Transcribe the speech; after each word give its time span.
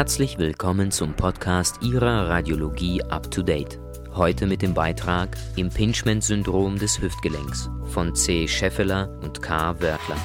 Herzlich 0.00 0.38
willkommen 0.38 0.90
zum 0.90 1.12
Podcast 1.12 1.82
Ihrer 1.82 2.30
Radiologie 2.30 3.02
Up 3.10 3.30
to 3.30 3.42
Date. 3.42 3.78
Heute 4.14 4.46
mit 4.46 4.62
dem 4.62 4.72
Beitrag 4.72 5.36
Impingement-Syndrom 5.56 6.78
des 6.78 7.02
Hüftgelenks 7.02 7.68
von 7.84 8.14
C. 8.14 8.48
Scheffeler 8.48 9.10
und 9.20 9.42
K. 9.42 9.78
Wörtler. 9.78 10.16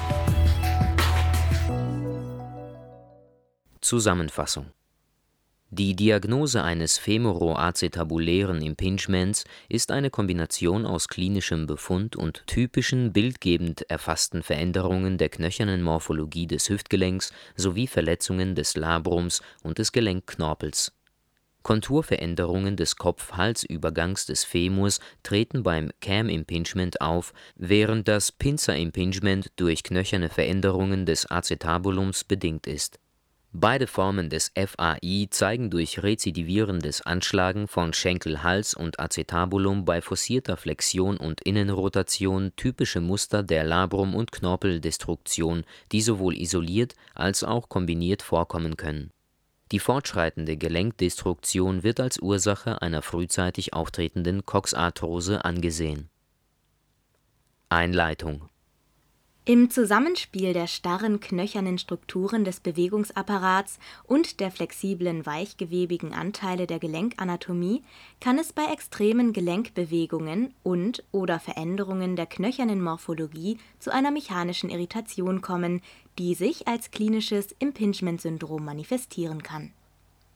Zusammenfassung 3.82 4.64
die 5.76 5.94
Diagnose 5.94 6.62
eines 6.62 6.96
femoroacetabulären 6.96 8.62
Impingements 8.62 9.44
ist 9.68 9.90
eine 9.90 10.08
Kombination 10.08 10.86
aus 10.86 11.06
klinischem 11.06 11.66
Befund 11.66 12.16
und 12.16 12.46
typischen 12.46 13.12
bildgebend 13.12 13.82
erfassten 13.90 14.42
Veränderungen 14.42 15.18
der 15.18 15.28
knöchernen 15.28 15.82
Morphologie 15.82 16.46
des 16.46 16.70
Hüftgelenks 16.70 17.30
sowie 17.56 17.86
Verletzungen 17.86 18.54
des 18.54 18.74
Labrums 18.74 19.42
und 19.62 19.76
des 19.76 19.92
Gelenkknorpels. 19.92 20.92
Konturveränderungen 21.62 22.76
des 22.76 22.96
Kopf-Hals-Übergangs 22.96 24.24
des 24.24 24.44
Femurs 24.44 25.00
treten 25.22 25.62
beim 25.62 25.90
Cam 26.00 26.30
Impingement 26.30 27.02
auf, 27.02 27.34
während 27.54 28.08
das 28.08 28.32
Pinzer 28.32 28.76
Impingement 28.76 29.50
durch 29.56 29.82
knöcherne 29.82 30.30
Veränderungen 30.30 31.04
des 31.04 31.30
Acetabulums 31.30 32.24
bedingt 32.24 32.66
ist 32.66 32.98
Beide 33.58 33.86
Formen 33.86 34.28
des 34.28 34.52
FAI 34.54 35.28
zeigen 35.30 35.70
durch 35.70 36.02
rezidivierendes 36.02 37.00
Anschlagen 37.00 37.68
von 37.68 37.94
Schenkel 37.94 38.42
Hals 38.42 38.74
und 38.74 39.00
Acetabulum 39.00 39.86
bei 39.86 40.02
forcierter 40.02 40.58
Flexion 40.58 41.16
und 41.16 41.40
Innenrotation 41.40 42.52
typische 42.56 43.00
Muster 43.00 43.42
der 43.42 43.64
Labrum 43.64 44.14
und 44.14 44.30
Knorpeldestruktion, 44.30 45.64
die 45.90 46.02
sowohl 46.02 46.36
isoliert 46.36 46.96
als 47.14 47.44
auch 47.44 47.70
kombiniert 47.70 48.20
vorkommen 48.20 48.76
können. 48.76 49.10
Die 49.72 49.80
fortschreitende 49.80 50.58
Gelenkdestruktion 50.58 51.82
wird 51.82 51.98
als 51.98 52.18
Ursache 52.18 52.82
einer 52.82 53.00
frühzeitig 53.00 53.72
auftretenden 53.72 54.44
Coxarthrose 54.44 55.46
angesehen. 55.46 56.10
Einleitung 57.70 58.50
im 59.48 59.70
Zusammenspiel 59.70 60.52
der 60.52 60.66
starren 60.66 61.20
knöchernen 61.20 61.78
Strukturen 61.78 62.44
des 62.44 62.58
Bewegungsapparats 62.58 63.78
und 64.02 64.40
der 64.40 64.50
flexiblen 64.50 65.24
weichgewebigen 65.24 66.12
Anteile 66.12 66.66
der 66.66 66.80
Gelenkanatomie 66.80 67.84
kann 68.20 68.40
es 68.40 68.52
bei 68.52 68.64
extremen 68.72 69.32
Gelenkbewegungen 69.32 70.52
und/oder 70.64 71.38
Veränderungen 71.38 72.16
der 72.16 72.26
knöchernen 72.26 72.82
Morphologie 72.82 73.58
zu 73.78 73.92
einer 73.92 74.10
mechanischen 74.10 74.68
Irritation 74.68 75.42
kommen, 75.42 75.80
die 76.18 76.34
sich 76.34 76.66
als 76.66 76.90
klinisches 76.90 77.54
Impingement-Syndrom 77.60 78.64
manifestieren 78.64 79.44
kann 79.44 79.70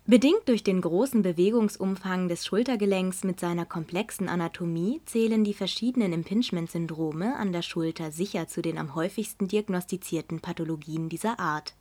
Bedingt 0.07 0.49
durch 0.49 0.65
den 0.65 0.81
großen 0.81 1.23
Bewegungsumfang 1.23 2.29
des 2.29 2.45
Schultergelenks 2.45 3.23
mit 3.23 3.39
seiner 3.39 3.65
komplexen 3.65 4.29
Anatomie 4.29 5.01
zählen 5.05 5.45
die 5.45 5.55
verschiedenen 5.55 6.13
Impingement-Syndrome 6.13 7.37
an 7.37 7.53
der 7.53 7.63
Schulter 7.63 8.11
sicher 8.11 8.49
zu 8.49 8.61
den 8.63 8.79
am 8.79 8.95
häufigsten 8.95 9.47
diagnostizierten 9.47 10.41
Pathologien 10.41 11.09
dieser 11.09 11.39
Art. 11.39 11.75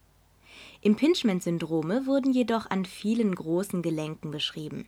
Impingement-Syndrome 0.82 2.06
wurden 2.06 2.32
jedoch 2.32 2.70
an 2.70 2.86
vielen 2.86 3.34
großen 3.34 3.82
Gelenken 3.82 4.32
beschrieben 4.32 4.86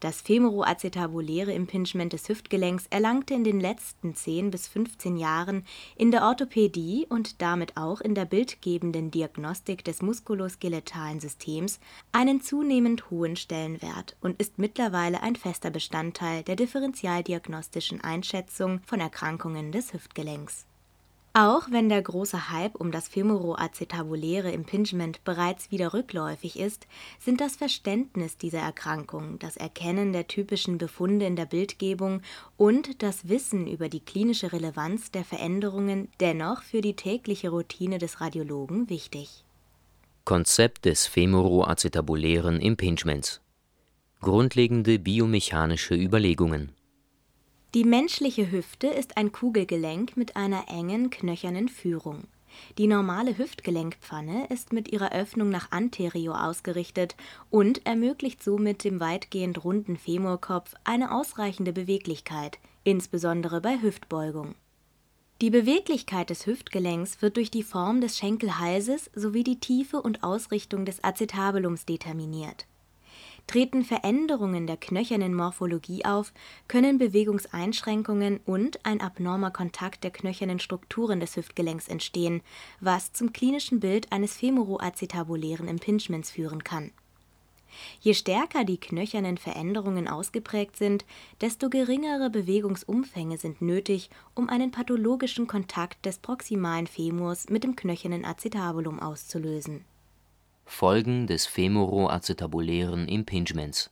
das 0.00 0.20
femoroacetabuläre 0.20 1.52
Impingement 1.52 2.12
des 2.12 2.28
Hüftgelenks 2.28 2.86
erlangte 2.90 3.34
in 3.34 3.44
den 3.44 3.60
letzten 3.60 4.14
10 4.14 4.50
bis 4.50 4.68
15 4.68 5.16
Jahren 5.16 5.64
in 5.96 6.10
der 6.10 6.24
Orthopädie 6.24 7.06
und 7.08 7.40
damit 7.42 7.76
auch 7.76 8.00
in 8.00 8.14
der 8.14 8.24
bildgebenden 8.24 9.10
Diagnostik 9.10 9.84
des 9.84 10.02
muskuloskeletalen 10.02 11.20
Systems 11.20 11.80
einen 12.12 12.40
zunehmend 12.40 13.10
hohen 13.10 13.36
Stellenwert 13.36 14.16
und 14.20 14.40
ist 14.40 14.58
mittlerweile 14.58 15.22
ein 15.22 15.36
fester 15.36 15.70
Bestandteil 15.70 16.42
der 16.42 16.56
differentialdiagnostischen 16.56 18.00
Einschätzung 18.02 18.80
von 18.86 19.00
Erkrankungen 19.00 19.72
des 19.72 19.92
Hüftgelenks 19.92 20.66
auch 21.34 21.64
wenn 21.70 21.88
der 21.88 22.00
große 22.00 22.50
Hype 22.50 22.76
um 22.76 22.92
das 22.92 23.08
femoroacetabuläre 23.08 24.52
Impingement 24.52 25.22
bereits 25.24 25.72
wieder 25.72 25.92
rückläufig 25.92 26.58
ist, 26.58 26.86
sind 27.18 27.40
das 27.40 27.56
Verständnis 27.56 28.36
dieser 28.36 28.60
Erkrankung, 28.60 29.40
das 29.40 29.56
Erkennen 29.56 30.12
der 30.12 30.28
typischen 30.28 30.78
Befunde 30.78 31.26
in 31.26 31.34
der 31.34 31.46
Bildgebung 31.46 32.22
und 32.56 33.02
das 33.02 33.28
Wissen 33.28 33.66
über 33.66 33.88
die 33.88 33.98
klinische 33.98 34.52
Relevanz 34.52 35.10
der 35.10 35.24
Veränderungen 35.24 36.08
dennoch 36.20 36.62
für 36.62 36.80
die 36.80 36.94
tägliche 36.94 37.50
Routine 37.50 37.98
des 37.98 38.20
Radiologen 38.20 38.88
wichtig. 38.88 39.44
Konzept 40.24 40.84
des 40.84 41.06
femoroacetabulären 41.08 42.60
Impingements 42.60 43.40
Grundlegende 44.20 45.00
biomechanische 45.00 45.94
Überlegungen 45.94 46.72
die 47.74 47.84
menschliche 47.84 48.52
Hüfte 48.52 48.86
ist 48.86 49.16
ein 49.16 49.32
Kugelgelenk 49.32 50.16
mit 50.16 50.36
einer 50.36 50.68
engen, 50.68 51.10
knöchernen 51.10 51.68
Führung. 51.68 52.22
Die 52.78 52.86
normale 52.86 53.36
Hüftgelenkpfanne 53.36 54.46
ist 54.46 54.72
mit 54.72 54.92
ihrer 54.92 55.10
Öffnung 55.10 55.48
nach 55.48 55.72
anterior 55.72 56.44
ausgerichtet 56.44 57.16
und 57.50 57.84
ermöglicht 57.84 58.44
somit 58.44 58.84
dem 58.84 59.00
weitgehend 59.00 59.64
runden 59.64 59.96
Femurkopf 59.96 60.74
eine 60.84 61.12
ausreichende 61.12 61.72
Beweglichkeit, 61.72 62.60
insbesondere 62.84 63.60
bei 63.60 63.82
Hüftbeugung. 63.82 64.54
Die 65.40 65.50
Beweglichkeit 65.50 66.30
des 66.30 66.46
Hüftgelenks 66.46 67.22
wird 67.22 67.36
durch 67.36 67.50
die 67.50 67.64
Form 67.64 68.00
des 68.00 68.16
Schenkelhalses 68.16 69.10
sowie 69.16 69.42
die 69.42 69.58
Tiefe 69.58 70.00
und 70.00 70.22
Ausrichtung 70.22 70.84
des 70.84 71.02
Acetabulums 71.02 71.86
determiniert 71.86 72.66
Treten 73.46 73.84
Veränderungen 73.84 74.66
der 74.66 74.78
knöchernen 74.78 75.34
Morphologie 75.34 76.04
auf, 76.04 76.32
können 76.66 76.98
Bewegungseinschränkungen 76.98 78.40
und 78.46 78.84
ein 78.84 79.00
abnormer 79.00 79.50
Kontakt 79.50 80.02
der 80.02 80.10
knöchernen 80.10 80.58
Strukturen 80.58 81.20
des 81.20 81.36
Hüftgelenks 81.36 81.88
entstehen, 81.88 82.42
was 82.80 83.12
zum 83.12 83.32
klinischen 83.32 83.80
Bild 83.80 84.10
eines 84.12 84.36
femoroacetabulären 84.36 85.68
Impingements 85.68 86.30
führen 86.30 86.64
kann. 86.64 86.90
Je 88.00 88.14
stärker 88.14 88.64
die 88.64 88.78
knöchernen 88.78 89.36
Veränderungen 89.36 90.08
ausgeprägt 90.08 90.76
sind, 90.76 91.04
desto 91.40 91.68
geringere 91.68 92.30
Bewegungsumfänge 92.30 93.36
sind 93.36 93.60
nötig, 93.60 94.10
um 94.34 94.48
einen 94.48 94.70
pathologischen 94.70 95.46
Kontakt 95.46 96.06
des 96.06 96.18
proximalen 96.18 96.86
Femurs 96.86 97.48
mit 97.48 97.64
dem 97.64 97.76
knöchernen 97.76 98.24
Acetabulum 98.24 99.00
auszulösen 99.00 99.84
Folgen 100.66 101.26
des 101.26 101.46
femoroacetabulären 101.46 103.06
Impingements 103.06 103.90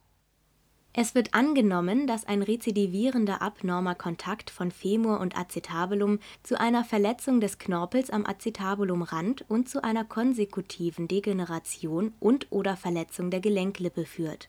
Es 0.94 1.14
wird 1.14 1.34
angenommen, 1.34 2.06
dass 2.06 2.24
ein 2.24 2.42
rezidivierender 2.42 3.42
abnormer 3.42 3.94
Kontakt 3.94 4.50
von 4.50 4.70
Femur 4.70 5.20
und 5.20 5.36
Acetabulum 5.36 6.18
zu 6.42 6.58
einer 6.58 6.84
Verletzung 6.84 7.40
des 7.40 7.58
Knorpels 7.58 8.10
am 8.10 8.26
Acetabulumrand 8.26 9.44
und 9.48 9.68
zu 9.68 9.84
einer 9.84 10.04
konsekutiven 10.04 11.08
Degeneration 11.08 12.14
und/oder 12.20 12.76
Verletzung 12.76 13.30
der 13.30 13.40
Gelenklippe 13.40 14.04
führt. 14.04 14.48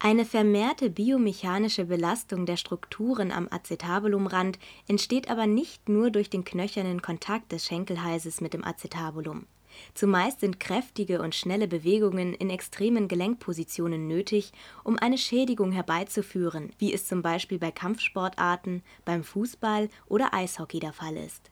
Eine 0.00 0.24
vermehrte 0.24 0.90
biomechanische 0.90 1.86
Belastung 1.86 2.46
der 2.46 2.56
Strukturen 2.56 3.32
am 3.32 3.48
Acetabulumrand 3.50 4.58
entsteht 4.86 5.28
aber 5.28 5.48
nicht 5.48 5.88
nur 5.88 6.10
durch 6.12 6.30
den 6.30 6.44
knöchernen 6.44 7.02
Kontakt 7.02 7.50
des 7.50 7.66
Schenkelhalses 7.66 8.40
mit 8.40 8.54
dem 8.54 8.64
Acetabulum 8.64 9.46
Zumeist 9.94 10.40
sind 10.40 10.60
kräftige 10.60 11.20
und 11.20 11.34
schnelle 11.34 11.68
Bewegungen 11.68 12.34
in 12.34 12.50
extremen 12.50 13.08
Gelenkpositionen 13.08 14.06
nötig, 14.06 14.52
um 14.84 14.98
eine 14.98 15.18
Schädigung 15.18 15.72
herbeizuführen, 15.72 16.70
wie 16.78 16.92
es 16.92 17.06
zum 17.06 17.22
Beispiel 17.22 17.58
bei 17.58 17.70
Kampfsportarten, 17.70 18.82
beim 19.04 19.24
Fußball 19.24 19.88
oder 20.06 20.34
Eishockey 20.34 20.80
der 20.80 20.92
Fall 20.92 21.16
ist. 21.16 21.50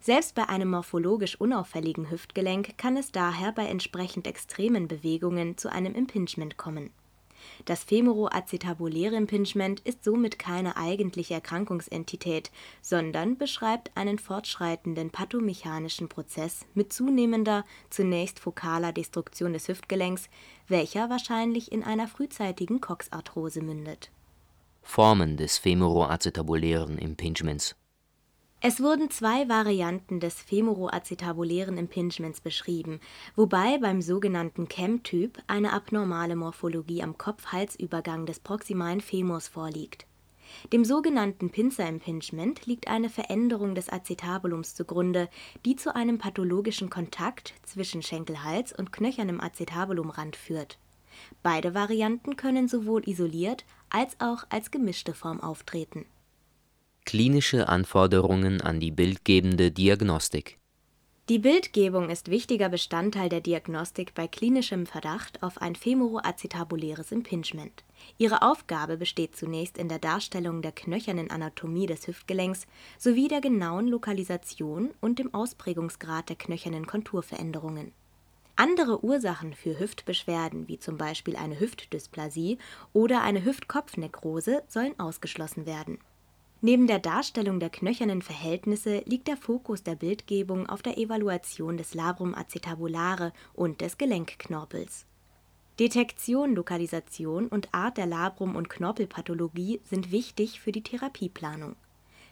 Selbst 0.00 0.34
bei 0.34 0.48
einem 0.48 0.70
morphologisch 0.70 1.40
unauffälligen 1.40 2.10
Hüftgelenk 2.10 2.78
kann 2.78 2.96
es 2.96 3.10
daher 3.10 3.52
bei 3.52 3.66
entsprechend 3.66 4.26
extremen 4.26 4.88
Bewegungen 4.88 5.56
zu 5.56 5.70
einem 5.70 5.94
Impingement 5.94 6.56
kommen 6.56 6.90
das 7.64 7.84
femoroacetabuläre 7.84 9.16
Impingement 9.16 9.80
ist 9.80 10.04
somit 10.04 10.38
keine 10.38 10.76
eigentliche 10.76 11.34
Erkrankungsentität, 11.34 12.50
sondern 12.82 13.38
beschreibt 13.38 13.96
einen 13.96 14.18
fortschreitenden 14.18 15.10
pathomechanischen 15.10 16.08
Prozess 16.08 16.66
mit 16.74 16.92
zunehmender, 16.92 17.64
zunächst 17.90 18.40
fokaler 18.40 18.92
Destruktion 18.92 19.52
des 19.52 19.68
Hüftgelenks, 19.68 20.28
welcher 20.68 21.10
wahrscheinlich 21.10 21.72
in 21.72 21.82
einer 21.82 22.08
frühzeitigen 22.08 22.80
Coxarthrose 22.80 23.62
mündet. 23.62 24.10
Formen 24.82 25.36
des 25.36 25.58
femoroacetabulären 25.58 26.98
Impingements 26.98 27.76
es 28.68 28.82
wurden 28.82 29.10
zwei 29.10 29.48
Varianten 29.48 30.18
des 30.18 30.42
femoroacetabulären 30.42 31.78
Impingements 31.78 32.40
beschrieben, 32.40 32.98
wobei 33.36 33.78
beim 33.78 34.02
sogenannten 34.02 34.66
CAM-Typ 34.66 35.38
eine 35.46 35.72
abnormale 35.72 36.34
Morphologie 36.34 37.00
am 37.00 37.16
Kopf-Hals-Übergang 37.16 38.26
des 38.26 38.40
proximalen 38.40 39.00
Femurs 39.00 39.46
vorliegt. 39.46 40.08
Dem 40.72 40.84
sogenannten 40.84 41.50
Pinzer-Impingement 41.50 42.66
liegt 42.66 42.88
eine 42.88 43.08
Veränderung 43.08 43.76
des 43.76 43.88
Acetabulums 43.88 44.74
zugrunde, 44.74 45.28
die 45.64 45.76
zu 45.76 45.94
einem 45.94 46.18
pathologischen 46.18 46.90
Kontakt 46.90 47.54
zwischen 47.62 48.02
Schenkelhals 48.02 48.72
und 48.72 48.90
knöchernem 48.90 49.40
Acetabulumrand 49.40 50.34
führt 50.34 50.76
Beide 51.42 51.74
Varianten 51.74 52.36
können 52.36 52.68
sowohl 52.68 53.08
isoliert 53.08 53.64
als 53.90 54.16
auch 54.18 54.44
als 54.50 54.70
gemischte 54.70 55.14
Form 55.14 55.40
auftreten. 55.40 56.06
Klinische 57.06 57.68
Anforderungen 57.68 58.60
an 58.60 58.80
die 58.80 58.90
bildgebende 58.90 59.70
Diagnostik 59.70 60.58
Die 61.28 61.38
Bildgebung 61.38 62.10
ist 62.10 62.32
wichtiger 62.32 62.68
Bestandteil 62.68 63.28
der 63.28 63.40
Diagnostik 63.40 64.12
bei 64.12 64.26
klinischem 64.26 64.86
Verdacht 64.86 65.40
auf 65.40 65.62
ein 65.62 65.76
femoroacetabuläres 65.76 67.12
Impingement. 67.12 67.84
Ihre 68.18 68.42
Aufgabe 68.42 68.96
besteht 68.96 69.36
zunächst 69.36 69.78
in 69.78 69.88
der 69.88 70.00
Darstellung 70.00 70.62
der 70.62 70.72
knöchernen 70.72 71.30
Anatomie 71.30 71.86
des 71.86 72.08
Hüftgelenks 72.08 72.66
sowie 72.98 73.28
der 73.28 73.40
genauen 73.40 73.86
Lokalisation 73.86 74.90
und 75.00 75.20
dem 75.20 75.32
Ausprägungsgrad 75.32 76.28
der 76.28 76.36
knöchernen 76.36 76.88
Konturveränderungen. 76.88 77.92
Andere 78.56 79.04
Ursachen 79.04 79.54
für 79.54 79.78
Hüftbeschwerden 79.78 80.66
wie 80.66 80.80
zum 80.80 80.96
Beispiel 80.96 81.36
eine 81.36 81.60
Hüftdysplasie 81.60 82.58
oder 82.92 83.22
eine 83.22 83.44
Hüft-Kopf-Nekrose 83.44 84.64
sollen 84.66 84.98
ausgeschlossen 84.98 85.66
werden. 85.66 85.98
Neben 86.62 86.86
der 86.86 86.98
Darstellung 86.98 87.60
der 87.60 87.68
knöchernen 87.68 88.22
Verhältnisse 88.22 89.02
liegt 89.04 89.28
der 89.28 89.36
Fokus 89.36 89.82
der 89.82 89.94
Bildgebung 89.94 90.66
auf 90.68 90.80
der 90.80 90.96
Evaluation 90.96 91.76
des 91.76 91.92
Labrum 91.92 92.34
acetabulare 92.34 93.32
und 93.54 93.82
des 93.82 93.98
Gelenkknorpels. 93.98 95.04
Detektion, 95.78 96.54
Lokalisation 96.54 97.48
und 97.48 97.74
Art 97.74 97.98
der 97.98 98.06
Labrum 98.06 98.56
und 98.56 98.70
Knorpelpathologie 98.70 99.80
sind 99.84 100.10
wichtig 100.10 100.58
für 100.60 100.72
die 100.72 100.82
Therapieplanung. 100.82 101.76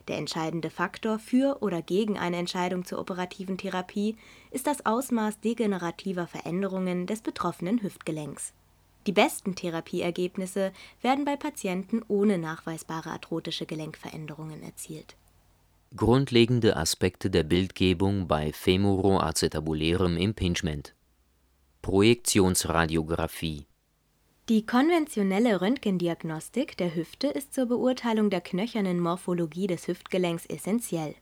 Der 0.08 0.16
entscheidende 0.16 0.70
Faktor 0.70 1.18
für 1.18 1.62
oder 1.62 1.82
gegen 1.82 2.18
eine 2.18 2.38
Entscheidung 2.38 2.86
zur 2.86 2.98
operativen 2.98 3.58
Therapie 3.58 4.16
ist 4.50 4.66
das 4.66 4.86
Ausmaß 4.86 5.40
degenerativer 5.40 6.26
Veränderungen 6.26 7.06
des 7.06 7.20
betroffenen 7.20 7.82
Hüftgelenks. 7.82 8.54
Die 9.06 9.12
besten 9.12 9.54
Therapieergebnisse 9.54 10.72
werden 11.02 11.24
bei 11.24 11.36
Patienten 11.36 12.02
ohne 12.08 12.38
nachweisbare 12.38 13.10
arthrotische 13.10 13.66
Gelenkveränderungen 13.66 14.62
erzielt. 14.62 15.16
Grundlegende 15.96 16.76
Aspekte 16.76 17.30
der 17.30 17.44
Bildgebung 17.44 18.26
bei 18.26 18.52
femoroacetabulärem 18.52 20.16
Impingement 20.16 20.94
Projektionsradiographie 21.82 23.66
Die 24.48 24.66
konventionelle 24.66 25.60
Röntgendiagnostik 25.60 26.76
der 26.78 26.96
Hüfte 26.96 27.28
ist 27.28 27.54
zur 27.54 27.66
Beurteilung 27.66 28.30
der 28.30 28.40
knöchernen 28.40 28.98
Morphologie 28.98 29.66
des 29.66 29.86
Hüftgelenks 29.86 30.46
essentiell. 30.46 31.14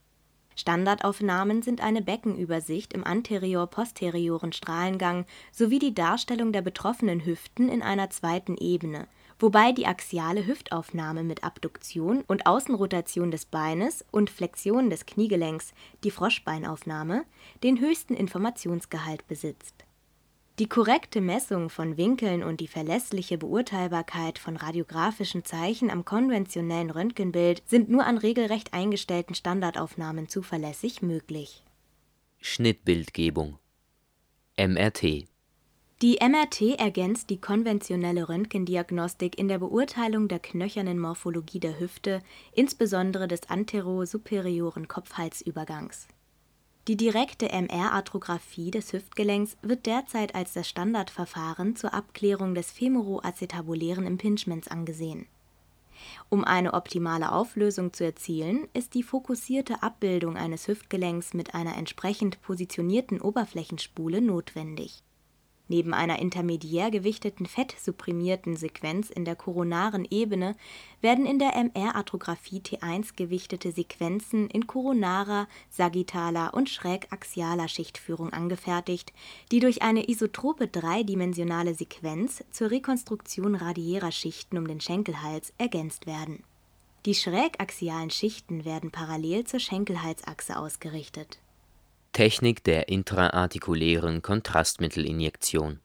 Standardaufnahmen 0.55 1.61
sind 1.61 1.81
eine 1.81 2.01
Beckenübersicht 2.01 2.93
im 2.93 3.03
anterior-posterioren 3.03 4.53
Strahlengang 4.53 5.25
sowie 5.51 5.79
die 5.79 5.93
Darstellung 5.93 6.51
der 6.51 6.61
betroffenen 6.61 7.25
Hüften 7.25 7.69
in 7.69 7.81
einer 7.81 8.09
zweiten 8.09 8.57
Ebene, 8.57 9.07
wobei 9.39 9.71
die 9.71 9.87
axiale 9.87 10.45
Hüftaufnahme 10.45 11.23
mit 11.23 11.43
Abduktion 11.43 12.23
und 12.27 12.45
Außenrotation 12.45 13.31
des 13.31 13.45
Beines 13.45 14.05
und 14.11 14.29
Flexion 14.29 14.89
des 14.89 15.05
Kniegelenks, 15.05 15.73
die 16.03 16.11
Froschbeinaufnahme, 16.11 17.23
den 17.63 17.79
höchsten 17.79 18.13
Informationsgehalt 18.13 19.27
besitzt 19.27 19.82
die 20.59 20.67
korrekte 20.67 21.19
Messung 21.19 21.71
von 21.71 21.97
Winkeln 21.97 22.43
und 22.43 22.59
die 22.59 22.67
verlässliche 22.67 23.39
Beurteilbarkeit 23.39 24.37
von 24.37 24.55
radiographischen 24.55 25.43
Zeichen 25.43 25.89
am 25.89 26.05
konventionellen 26.05 26.91
Röntgenbild 26.91 27.63
sind 27.65 27.89
nur 27.89 28.05
an 28.05 28.19
regelrecht 28.19 28.71
eingestellten 28.71 29.33
Standardaufnahmen 29.33 30.29
zuverlässig 30.29 31.01
möglich. 31.01 31.63
Schnittbildgebung. 32.39 33.57
MRT 34.55 35.25
Die 36.03 36.19
MRT 36.21 36.77
ergänzt 36.77 37.31
die 37.31 37.41
konventionelle 37.41 38.29
Röntgendiagnostik 38.29 39.39
in 39.39 39.47
der 39.47 39.57
Beurteilung 39.57 40.27
der 40.27 40.37
knöchernen 40.37 40.99
Morphologie 40.99 41.61
der 41.61 41.79
Hüfte, 41.79 42.21
insbesondere 42.51 43.27
des 43.27 43.49
antero-superioren 43.49 44.87
Kopf-Hals-Übergangs 44.87 46.07
die 46.87 46.97
direkte 46.97 47.49
MR-Arthrographie 47.49 48.71
des 48.71 48.91
Hüftgelenks 48.91 49.55
wird 49.61 49.85
derzeit 49.85 50.35
als 50.35 50.53
das 50.53 50.67
Standardverfahren 50.67 51.75
zur 51.77 51.93
Abklärung 51.93 52.55
des 52.55 52.71
femoroacetabulären 52.71 54.05
Impingements 54.05 54.67
angesehen. 54.67 55.27
Um 56.29 56.43
eine 56.43 56.73
optimale 56.73 57.31
Auflösung 57.31 57.93
zu 57.93 58.03
erzielen, 58.03 58.67
ist 58.73 58.93
die 58.93 59.03
fokussierte 59.03 59.81
Abbildung 59.81 60.35
eines 60.35 60.67
Hüftgelenks 60.67 61.33
mit 61.33 61.55
einer 61.55 61.77
entsprechend 61.77 62.41
positionierten 62.41 63.21
Oberflächenspule 63.21 64.21
notwendig 64.21 65.03
Neben 65.69 65.93
einer 65.93 66.19
intermediär 66.19 66.91
gewichteten 66.91 67.45
fettsupprimierten 67.45 68.57
Sequenz 68.57 69.09
in 69.09 69.23
der 69.23 69.37
koronaren 69.37 70.05
Ebene 70.09 70.55
werden 70.99 71.25
in 71.25 71.39
der 71.39 71.55
MR-Arthrographie 71.55 72.59
T1 72.59 73.15
gewichtete 73.15 73.71
Sequenzen 73.71 74.49
in 74.49 74.67
koronarer, 74.67 75.47
sagittaler 75.69 76.53
und 76.53 76.69
schrägaxialer 76.69 77.69
Schichtführung 77.69 78.33
angefertigt, 78.33 79.13
die 79.51 79.61
durch 79.61 79.81
eine 79.81 80.09
isotrope 80.09 80.67
dreidimensionale 80.67 81.75
Sequenz 81.75 82.43
zur 82.51 82.69
Rekonstruktion 82.69 83.55
radiärer 83.55 84.11
Schichten 84.11 84.57
um 84.57 84.67
den 84.67 84.81
Schenkelhals 84.81 85.53
ergänzt 85.57 86.07
werden. 86.07 86.43
Die 87.05 87.15
schrägaxialen 87.15 88.09
Schichten 88.09 88.65
werden 88.65 88.91
parallel 88.91 89.45
zur 89.45 89.59
Schenkelhalsachse 89.61 90.57
ausgerichtet 90.57 91.39
Technik 92.13 92.63
der 92.63 92.89
intraartikulären 92.89 94.21
Kontrastmittelinjektion 94.21 95.79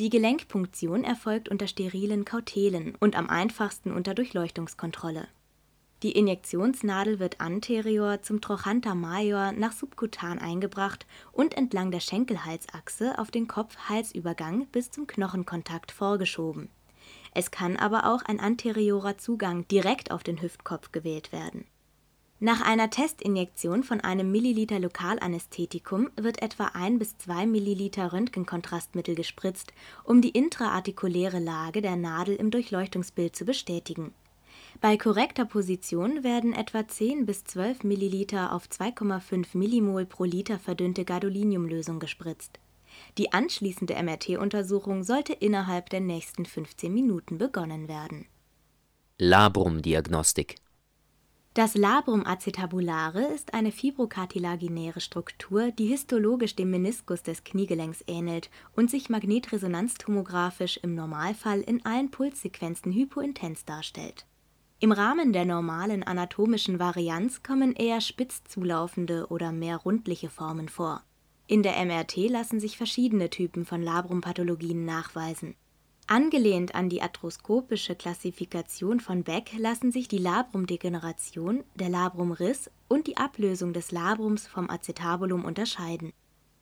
Die 0.00 0.10
Gelenkpunktion 0.10 1.04
erfolgt 1.04 1.48
unter 1.48 1.68
sterilen 1.68 2.24
Kautelen 2.24 2.96
und 2.98 3.14
am 3.16 3.30
einfachsten 3.30 3.92
unter 3.92 4.14
Durchleuchtungskontrolle. 4.14 5.28
Die 6.02 6.10
Injektionsnadel 6.10 7.20
wird 7.20 7.40
anterior 7.40 8.20
zum 8.20 8.40
Trochanter 8.40 8.96
major 8.96 9.52
nach 9.52 9.70
subkutan 9.70 10.40
eingebracht 10.40 11.06
und 11.30 11.56
entlang 11.56 11.92
der 11.92 12.00
Schenkelhalsachse 12.00 13.16
auf 13.20 13.30
den 13.30 13.46
Kopf-Hals-Übergang 13.46 14.66
bis 14.66 14.90
zum 14.90 15.06
Knochenkontakt 15.06 15.92
vorgeschoben. 15.92 16.68
Es 17.32 17.52
kann 17.52 17.76
aber 17.76 18.12
auch 18.12 18.22
ein 18.22 18.40
anteriorer 18.40 19.18
Zugang 19.18 19.68
direkt 19.68 20.10
auf 20.10 20.24
den 20.24 20.42
Hüftkopf 20.42 20.90
gewählt 20.90 21.30
werden 21.30 21.64
nach 22.40 22.60
einer 22.60 22.88
Testinjektion 22.88 23.82
von 23.82 24.00
einem 24.00 24.30
Milliliter 24.30 24.78
Lokalanästhetikum 24.78 26.08
wird 26.14 26.40
etwa 26.40 26.66
1 26.66 27.00
bis 27.00 27.18
2 27.18 27.46
Milliliter 27.46 28.12
Röntgenkontrastmittel 28.12 29.16
gespritzt, 29.16 29.72
um 30.04 30.22
die 30.22 30.30
intraartikuläre 30.30 31.40
Lage 31.40 31.82
der 31.82 31.96
Nadel 31.96 32.36
im 32.36 32.52
Durchleuchtungsbild 32.52 33.34
zu 33.34 33.44
bestätigen. 33.44 34.14
Bei 34.80 34.96
korrekter 34.96 35.46
Position 35.46 36.22
werden 36.22 36.52
etwa 36.52 36.86
10 36.86 37.26
bis 37.26 37.42
12 37.42 37.82
Milliliter 37.82 38.52
auf 38.52 38.66
2,5 38.68 39.58
Millimol 39.58 40.06
pro 40.06 40.22
Liter 40.22 40.60
verdünnte 40.60 41.04
Gadoliniumlösung 41.04 41.98
gespritzt. 41.98 42.60
Die 43.18 43.32
anschließende 43.32 44.00
MRT-Untersuchung 44.00 45.02
sollte 45.02 45.32
innerhalb 45.32 45.90
der 45.90 46.00
nächsten 46.00 46.44
15 46.44 46.94
Minuten 46.94 47.38
begonnen 47.38 47.88
werden. 47.88 48.26
Labrumdiagnostik 49.18 50.54
das 51.58 51.74
Labrum 51.74 52.24
acetabulare 52.24 53.20
ist 53.34 53.52
eine 53.52 53.72
fibrokartilaginäre 53.72 55.00
Struktur, 55.00 55.72
die 55.72 55.86
histologisch 55.86 56.54
dem 56.54 56.70
Meniskus 56.70 57.24
des 57.24 57.42
Kniegelenks 57.42 58.04
ähnelt 58.06 58.48
und 58.76 58.92
sich 58.92 59.10
magnetresonanztomographisch 59.10 60.78
im 60.84 60.94
Normalfall 60.94 61.62
in 61.62 61.84
allen 61.84 62.12
Pulssequenzen 62.12 62.92
hypointens 62.92 63.64
darstellt. 63.64 64.24
Im 64.78 64.92
Rahmen 64.92 65.32
der 65.32 65.46
normalen 65.46 66.04
anatomischen 66.04 66.78
Varianz 66.78 67.42
kommen 67.42 67.72
eher 67.72 68.00
spitz 68.00 68.44
zulaufende 68.44 69.26
oder 69.26 69.50
mehr 69.50 69.78
rundliche 69.78 70.30
Formen 70.30 70.68
vor. 70.68 71.02
In 71.48 71.64
der 71.64 71.84
MRT 71.84 72.28
lassen 72.28 72.60
sich 72.60 72.76
verschiedene 72.76 73.30
Typen 73.30 73.66
von 73.66 73.82
Labrumpathologien 73.82 74.84
nachweisen 74.84 75.56
Angelehnt 76.10 76.74
an 76.74 76.88
die 76.88 77.02
arthroskopische 77.02 77.94
Klassifikation 77.94 78.98
von 78.98 79.24
Beck 79.24 79.52
lassen 79.58 79.92
sich 79.92 80.08
die 80.08 80.16
Labrumdegeneration, 80.16 81.64
der 81.74 81.90
Labrumriss 81.90 82.70
und 82.88 83.06
die 83.06 83.18
Ablösung 83.18 83.74
des 83.74 83.92
Labrums 83.92 84.46
vom 84.46 84.70
Acetabulum 84.70 85.44
unterscheiden. 85.44 86.14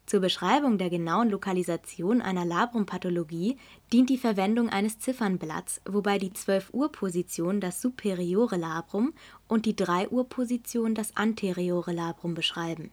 Zur 0.05 0.19
Beschreibung 0.19 0.79
der 0.79 0.91
genauen 0.91 1.31
Lokalisation 1.31 2.23
einer 2.23 2.45
Labrumpathologie 2.45 3.57
dient 3.93 4.11
die 4.11 4.19
Verwendung 4.19 4.69
eines 4.69 4.99
Ziffernblatts, 4.99 5.81
wobei 5.89 6.19
die 6.19 6.31
12-Uhr-Position 6.31 7.61
das 7.61 7.81
superiore 7.81 8.57
Labrum 8.57 9.13
und 9.47 9.65
die 9.65 9.75
3-Uhr-Position 9.75 10.97
das 10.97 11.17
anteriore 11.17 11.93
Labrum 11.93 12.35
beschreiben 12.35 12.91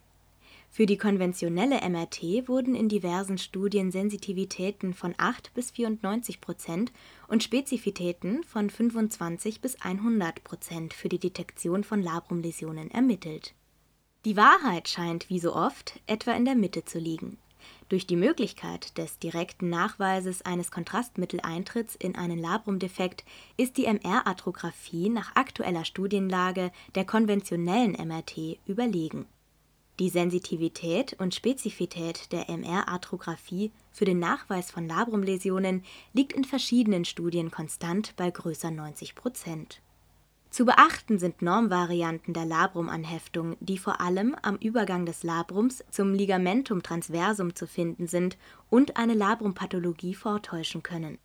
für 0.73 0.87
die 0.87 0.97
konventionelle 0.97 1.87
MRT 1.87 2.47
wurden 2.47 2.73
in 2.73 2.89
diversen 2.89 3.37
Studien 3.37 3.91
Sensitivitäten 3.91 4.95
von 4.95 5.13
8 5.19 5.53
bis 5.53 5.69
94 5.69 6.41
Prozent 6.41 6.91
und 7.27 7.43
Spezifitäten 7.43 8.43
von 8.43 8.71
25 8.71 9.61
bis 9.61 9.79
100 9.79 10.43
Prozent 10.43 10.95
für 10.95 11.09
die 11.09 11.19
Detektion 11.19 11.83
von 11.83 12.01
Labrumläsionen 12.01 12.89
ermittelt. 12.89 13.53
Die 14.25 14.35
Wahrheit 14.35 14.89
scheint 14.89 15.29
wie 15.29 15.37
so 15.37 15.55
oft 15.55 16.01
etwa 16.07 16.31
in 16.31 16.43
der 16.43 16.55
Mitte 16.55 16.83
zu 16.83 16.97
liegen 16.97 17.37
Durch 17.89 18.07
die 18.07 18.15
Möglichkeit 18.15 18.97
des 18.97 19.19
direkten 19.19 19.69
Nachweises 19.69 20.41
eines 20.41 20.71
Kontrastmitteleintritts 20.71 21.95
in 21.97 22.15
einen 22.15 22.39
Labrumdefekt 22.39 23.25
ist 23.57 23.77
die 23.77 23.85
MR-Arthrographie 23.85 25.09
nach 25.09 25.35
aktueller 25.35 25.85
Studienlage 25.85 26.71
der 26.95 27.05
konventionellen 27.05 27.91
MRT 27.91 28.57
überlegen. 28.65 29.27
Die 29.99 30.09
Sensitivität 30.09 31.13
und 31.19 31.35
Spezifität 31.35 32.31
der 32.31 32.49
MR-Arthrographie 32.49 33.71
für 33.91 34.05
den 34.05 34.19
Nachweis 34.19 34.71
von 34.71 34.87
Labrumläsionen 34.87 35.83
liegt 36.13 36.33
in 36.33 36.45
verschiedenen 36.45 37.05
Studien 37.05 37.51
konstant 37.51 38.15
bei 38.15 38.31
größer 38.31 38.71
90 38.71 39.15
Prozent 39.15 39.81
zu 40.53 40.65
beachten 40.65 41.17
sind 41.17 41.41
Normvarianten 41.41 42.31
der 42.35 42.45
Labrumanheftung, 42.45 43.57
die 43.59 43.79
vor 43.79 43.99
allem 43.99 44.35
am 44.43 44.57
Übergang 44.57 45.03
des 45.07 45.23
Labrums 45.23 45.83
zum 45.89 46.13
Ligamentum 46.13 46.83
transversum 46.83 47.55
zu 47.55 47.65
finden 47.65 48.05
sind 48.05 48.37
und 48.69 48.95
eine 48.95 49.15
Labrumpathologie 49.15 50.13
vortäuschen 50.13 50.83
können. 50.83 51.17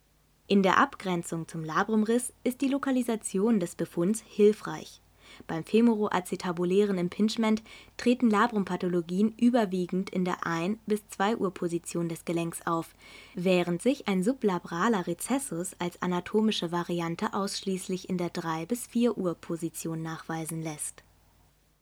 In 0.47 0.63
der 0.63 0.79
Abgrenzung 0.79 1.47
zum 1.47 1.63
Labrumriss 1.63 2.33
ist 2.43 2.61
die 2.61 2.69
Lokalisation 2.69 3.59
des 3.59 3.75
Befunds 3.75 4.23
hilfreich 4.25 4.99
beim 5.47 5.63
femoroacetabulären 5.63 6.97
Impingement 6.97 7.61
treten 7.97 8.29
Labrumpathologien 8.29 9.33
überwiegend 9.37 10.09
in 10.09 10.25
der 10.25 10.45
1 10.45 10.77
bis 10.85 11.07
2 11.09 11.37
Uhr 11.37 11.53
Position 11.53 12.09
des 12.09 12.25
Gelenks 12.25 12.65
auf, 12.65 12.95
während 13.35 13.81
sich 13.81 14.07
ein 14.07 14.23
sublabraler 14.23 15.07
Rezessus 15.07 15.71
als 15.79 16.01
anatomische 16.01 16.71
Variante 16.71 17.33
ausschließlich 17.33 18.09
in 18.09 18.17
der 18.17 18.29
3 18.29 18.65
bis 18.65 18.87
4 18.87 19.17
Uhr 19.17 19.35
Position 19.35 20.01
nachweisen 20.01 20.61
lässt. 20.61 21.03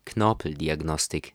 Knorpeldiagnostik 0.06 1.34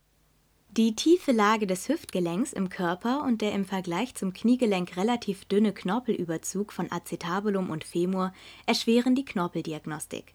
die 0.75 0.97
tiefe 0.97 1.33
Lage 1.33 1.66
des 1.66 1.90
Hüftgelenks 1.90 2.54
im 2.54 2.71
Körper 2.71 3.25
und 3.25 3.42
der 3.42 3.52
im 3.52 3.66
Vergleich 3.66 4.14
zum 4.14 4.33
Kniegelenk 4.33 4.97
relativ 4.97 5.45
dünne 5.45 5.75
Knorpelüberzug 5.75 6.73
von 6.73 6.90
Acetabulum 6.90 7.69
und 7.69 7.85
Femur 7.85 8.33
erschweren 8.64 9.14
die 9.14 9.26
Knorpeldiagnostik 9.26 10.35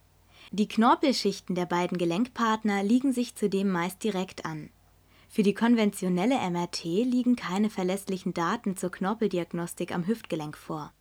die 0.52 0.68
Knorpelschichten 0.68 1.56
der 1.56 1.66
beiden 1.66 1.98
Gelenkpartner 1.98 2.84
liegen 2.84 3.12
sich 3.12 3.36
zudem 3.36 3.70
meist 3.70 4.04
direkt 4.04 4.46
an. 4.46 4.70
Für 5.30 5.44
die 5.44 5.54
konventionelle 5.54 6.38
MRT 6.50 6.84
liegen 6.84 7.36
keine 7.36 7.70
verlässlichen 7.70 8.34
Daten 8.34 8.78
zur 8.78 8.92
Knorpeldiagnostik 8.92 9.94
am 9.94 10.08
Hüftgelenk 10.08 10.58
vor. 10.58 10.94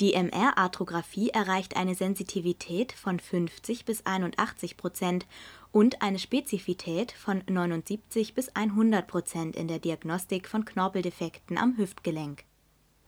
Die 0.00 0.14
MR-Arthrographie 0.14 1.28
erreicht 1.28 1.76
eine 1.76 1.94
Sensitivität 1.94 2.92
von 2.92 3.20
50 3.20 3.84
bis 3.84 4.06
81 4.06 4.76
Prozent 4.76 5.26
und 5.72 6.02
eine 6.02 6.18
Spezifität 6.18 7.12
von 7.12 7.42
79 7.46 8.34
bis 8.34 8.48
100 8.56 9.06
Prozent 9.06 9.56
in 9.56 9.68
der 9.68 9.78
Diagnostik 9.78 10.48
von 10.48 10.64
Knorpeldefekten 10.64 11.58
am 11.58 11.76
Hüftgelenk 11.76 12.44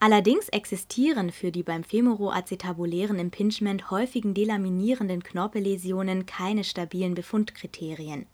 Allerdings 0.03 0.49
existieren 0.49 1.31
für 1.31 1.53
die 1.53 1.63
beim 1.63 1.85
femoroacetabulären 1.85 3.21
Impingement 3.21 3.89
häufigen 3.93 4.35
delaminierenden 4.35 5.23
Knorpelläsionen 5.23 6.27
keine 6.27 6.65
stabilen 6.65 7.15
Befundkriterien. 7.15 8.27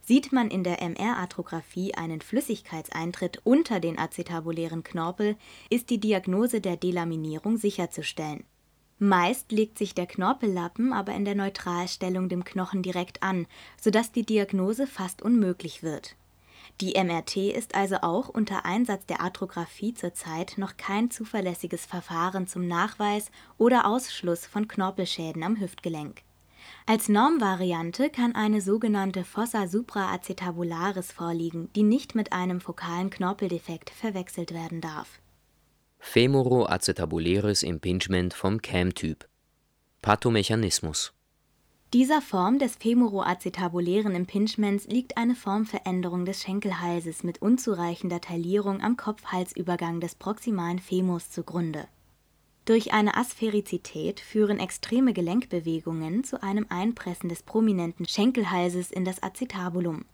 Sieht 0.00 0.32
man 0.32 0.48
in 0.50 0.64
der 0.64 0.80
MR-Arthrographie 0.80 1.92
einen 1.92 2.22
Flüssigkeitseintritt 2.22 3.42
unter 3.44 3.80
den 3.80 3.98
acetabulären 3.98 4.82
Knorpel, 4.82 5.36
ist 5.68 5.90
die 5.90 6.00
Diagnose 6.00 6.62
der 6.62 6.78
Delaminierung 6.78 7.58
sicherzustellen. 7.58 8.44
Meist 8.98 9.52
legt 9.52 9.76
sich 9.76 9.94
der 9.94 10.06
Knorpellappen 10.06 10.94
aber 10.94 11.12
in 11.12 11.26
der 11.26 11.34
Neutralstellung 11.34 12.30
dem 12.30 12.44
Knochen 12.44 12.82
direkt 12.82 13.22
an, 13.22 13.46
sodass 13.78 14.10
die 14.10 14.24
Diagnose 14.24 14.86
fast 14.86 15.20
unmöglich 15.20 15.82
wird 15.82 16.16
die 16.80 16.94
MRT 16.94 17.36
ist 17.36 17.74
also 17.74 17.96
auch 17.96 18.28
unter 18.28 18.64
Einsatz 18.64 19.04
der 19.04 19.20
Arthrographie 19.20 19.92
zurzeit 19.92 20.54
noch 20.56 20.78
kein 20.78 21.10
zuverlässiges 21.10 21.84
Verfahren 21.84 22.46
zum 22.46 22.66
Nachweis 22.66 23.30
oder 23.58 23.86
Ausschluss 23.86 24.46
von 24.46 24.66
Knorpelschäden 24.66 25.42
am 25.42 25.60
Hüftgelenk. 25.60 26.22
Als 26.86 27.08
Normvariante 27.08 28.08
kann 28.08 28.34
eine 28.34 28.60
sogenannte 28.60 29.24
Fossa 29.24 29.66
supraacetabularis 29.66 31.12
vorliegen, 31.12 31.70
die 31.74 31.82
nicht 31.82 32.14
mit 32.14 32.32
einem 32.32 32.60
fokalen 32.60 33.10
Knorpeldefekt 33.10 33.90
verwechselt 33.90 34.54
werden 34.54 34.80
darf. 34.80 35.20
Femoroacetabuläres 35.98 37.62
Impingement 37.62 38.32
vom 38.32 38.62
CAM-Typ 38.62 39.28
Pathomechanismus 40.00 41.12
dieser 41.92 42.22
Form 42.22 42.60
des 42.60 42.76
femoroacetabulären 42.76 44.14
Impingements 44.14 44.86
liegt 44.86 45.16
eine 45.16 45.34
Formveränderung 45.34 46.24
des 46.24 46.40
Schenkelhalses 46.40 47.24
mit 47.24 47.42
unzureichender 47.42 48.20
Taillierung 48.20 48.80
am 48.80 48.96
Kopf-Hals-Übergang 48.96 49.98
des 49.98 50.14
proximalen 50.14 50.78
Femurs 50.78 51.30
zugrunde. 51.30 51.88
Durch 52.64 52.92
eine 52.92 53.16
Aspherizität 53.16 54.20
führen 54.20 54.60
extreme 54.60 55.12
Gelenkbewegungen 55.12 56.22
zu 56.22 56.40
einem 56.40 56.66
Einpressen 56.68 57.28
des 57.28 57.42
prominenten 57.42 58.06
Schenkelhalses 58.06 58.92
in 58.92 59.04
das 59.04 59.20
Acetabulum 59.20 60.04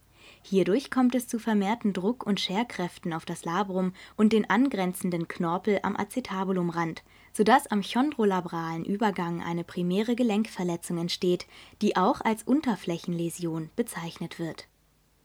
Hierdurch 0.48 0.92
kommt 0.92 1.16
es 1.16 1.26
zu 1.26 1.40
vermehrten 1.40 1.92
Druck 1.92 2.24
und 2.24 2.38
Scherkräften 2.38 3.12
auf 3.12 3.24
das 3.24 3.44
Labrum 3.44 3.92
und 4.16 4.32
den 4.32 4.48
angrenzenden 4.48 5.26
Knorpel 5.26 5.80
am 5.82 5.96
Acetabulumrand, 5.96 7.02
sodass 7.32 7.66
am 7.66 7.82
chondrolabralen 7.82 8.84
Übergang 8.84 9.42
eine 9.42 9.64
primäre 9.64 10.14
Gelenkverletzung 10.14 10.98
entsteht, 10.98 11.48
die 11.82 11.96
auch 11.96 12.20
als 12.20 12.44
Unterflächenläsion 12.44 13.70
bezeichnet 13.74 14.38
wird. 14.38 14.68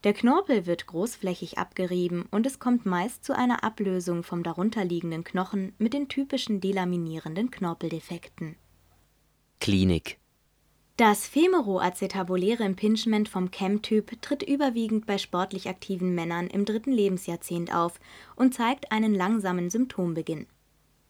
Der 0.06 0.14
Knorpel 0.14 0.66
wird 0.66 0.88
großflächig 0.88 1.60
abgerieben 1.60 2.26
und 2.32 2.48
es 2.48 2.58
kommt 2.58 2.88
meist 2.88 3.24
zu 3.24 3.38
einer 3.38 3.64
Ablösung 3.64 4.24
vom 4.24 4.42
darunterliegenden 4.42 5.24
Knochen 5.24 5.74
mit 5.78 5.94
den 5.94 6.08
typischen 6.08 6.62
delaminierenden 6.62 7.52
Knorpeldefekten. 7.52 8.56
Klinik 9.60 10.18
das 10.98 11.28
femoroacetabuläre 11.28 12.64
Impingement 12.64 13.28
vom 13.28 13.50
CAM-Typ 13.50 14.22
tritt 14.22 14.44
überwiegend 14.44 15.06
bei 15.06 15.18
sportlich 15.18 15.68
aktiven 15.68 16.14
Männern 16.14 16.48
im 16.48 16.66
dritten 16.66 16.92
Lebensjahrzehnt 16.92 17.74
auf 17.74 18.00
und 18.36 18.54
zeigt 18.54 18.92
einen 18.92 19.16
langsamen 19.16 19.70
Symptombeginn. 19.70 20.48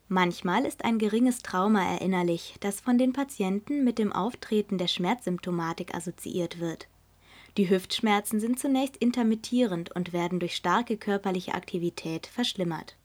Manchmal 0.07 0.65
ist 0.65 0.83
ein 0.83 0.99
geringes 0.99 1.39
Trauma 1.39 1.83
erinnerlich, 1.83 2.55
das 2.59 2.81
von 2.81 2.97
den 2.97 3.13
Patienten 3.13 3.83
mit 3.83 3.97
dem 3.97 4.11
Auftreten 4.11 4.77
der 4.77 4.87
Schmerzsymptomatik 4.87 5.95
assoziiert 5.95 6.59
wird. 6.59 6.87
Die 7.57 7.69
Hüftschmerzen 7.69 8.39
sind 8.39 8.59
zunächst 8.59 8.97
intermittierend 8.97 9.93
und 9.93 10.13
werden 10.13 10.39
durch 10.39 10.55
starke 10.55 10.97
körperliche 10.97 11.53
Aktivität 11.53 12.27
verschlimmert. 12.27 12.97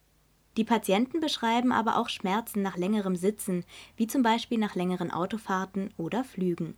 Die 0.56 0.64
Patienten 0.64 1.20
beschreiben 1.20 1.70
aber 1.70 1.98
auch 1.98 2.08
Schmerzen 2.08 2.62
nach 2.62 2.76
längerem 2.76 3.14
Sitzen, 3.16 3.64
wie 3.96 4.06
zum 4.06 4.22
Beispiel 4.22 4.58
nach 4.58 4.74
längeren 4.74 5.10
Autofahrten 5.10 5.92
oder 5.98 6.24
Flügen. 6.24 6.76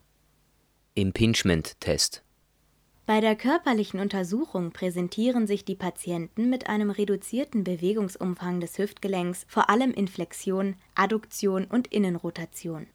Impingement-Test 0.95 2.25
Bei 3.07 3.21
der 3.21 3.37
körperlichen 3.37 4.01
Untersuchung 4.01 4.73
präsentieren 4.73 5.47
sich 5.47 5.65
die 5.65 5.77
Patienten 5.77 6.51
mit 6.51 6.69
einem 6.69 6.91
reduzierten 6.91 7.63
Bewegungsumfang 7.63 8.59
des 8.61 8.79
Hüftgelenks, 8.79 9.47
vor 9.49 9.71
allem 9.71 9.93
in 9.93 10.09
Flexion, 10.09 10.75
Adduktion 10.97 11.65
und 11.67 11.87
Innenrotation. 11.87 12.89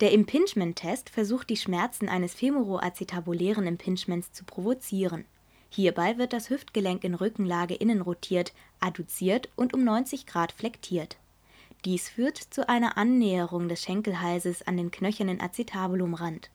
Der 0.00 0.12
Impingement-Test 0.12 1.10
versucht 1.10 1.50
die 1.50 1.56
Schmerzen 1.56 2.08
eines 2.08 2.34
femoroacetabulären 2.34 3.66
Impingements 3.66 4.32
zu 4.32 4.44
provozieren 4.44 5.26
Hierbei 5.74 6.18
wird 6.18 6.32
das 6.32 6.50
Hüftgelenk 6.50 7.02
in 7.02 7.14
Rückenlage 7.14 7.74
innen 7.74 8.00
rotiert, 8.00 8.52
adduziert 8.78 9.48
und 9.56 9.74
um 9.74 9.82
90 9.82 10.24
Grad 10.24 10.52
flektiert. 10.52 11.16
Dies 11.84 12.08
führt 12.08 12.36
zu 12.36 12.68
einer 12.68 12.96
Annäherung 12.96 13.68
des 13.68 13.82
Schenkelhalses 13.82 14.62
an 14.68 14.76
den 14.76 14.92
knöchernen 14.92 15.40
Acetabulumrand. 15.40 16.50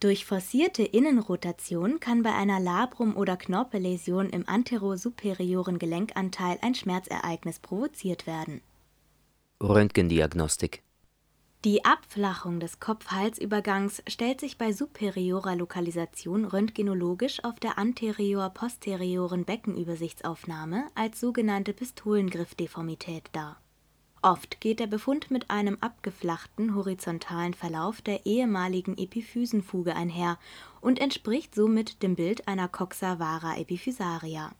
Durch 0.00 0.24
forcierte 0.24 0.82
Innenrotation 0.82 2.00
kann 2.00 2.24
bei 2.24 2.34
einer 2.34 2.58
Labrum- 2.58 3.14
oder 3.14 3.36
Knorpelläsion 3.36 4.28
im 4.30 4.48
antero-superioren 4.48 5.78
Gelenkanteil 5.78 6.58
ein 6.60 6.74
Schmerzereignis 6.74 7.60
provoziert 7.60 8.26
werden. 8.26 8.60
Röntgendiagnostik 9.62 10.82
die 11.64 11.84
Abflachung 11.84 12.60
des 12.60 12.78
Kopf-Hals-Übergangs 12.78 14.02
stellt 14.06 14.38
sich 14.38 14.58
bei 14.58 14.72
superiorer 14.72 15.56
Lokalisation 15.56 16.44
röntgenologisch 16.44 17.42
auf 17.42 17.58
der 17.58 17.78
anterior-posterioren 17.78 19.44
Beckenübersichtsaufnahme 19.44 20.84
als 20.94 21.18
sogenannte 21.18 21.72
Pistolengriffdeformität 21.72 23.24
dar. 23.32 23.60
Oft 24.22 24.60
geht 24.60 24.78
der 24.78 24.86
Befund 24.86 25.32
mit 25.32 25.50
einem 25.50 25.78
abgeflachten 25.80 26.76
horizontalen 26.76 27.54
Verlauf 27.54 28.02
der 28.02 28.24
ehemaligen 28.24 28.96
Epiphysenfuge 28.96 29.96
einher 29.96 30.38
und 30.80 31.00
entspricht 31.00 31.56
somit 31.56 32.04
dem 32.04 32.14
Bild 32.14 32.46
einer 32.46 32.68
Coxa 32.68 33.18
vara 33.18 33.58
epiphysaria 33.58 34.52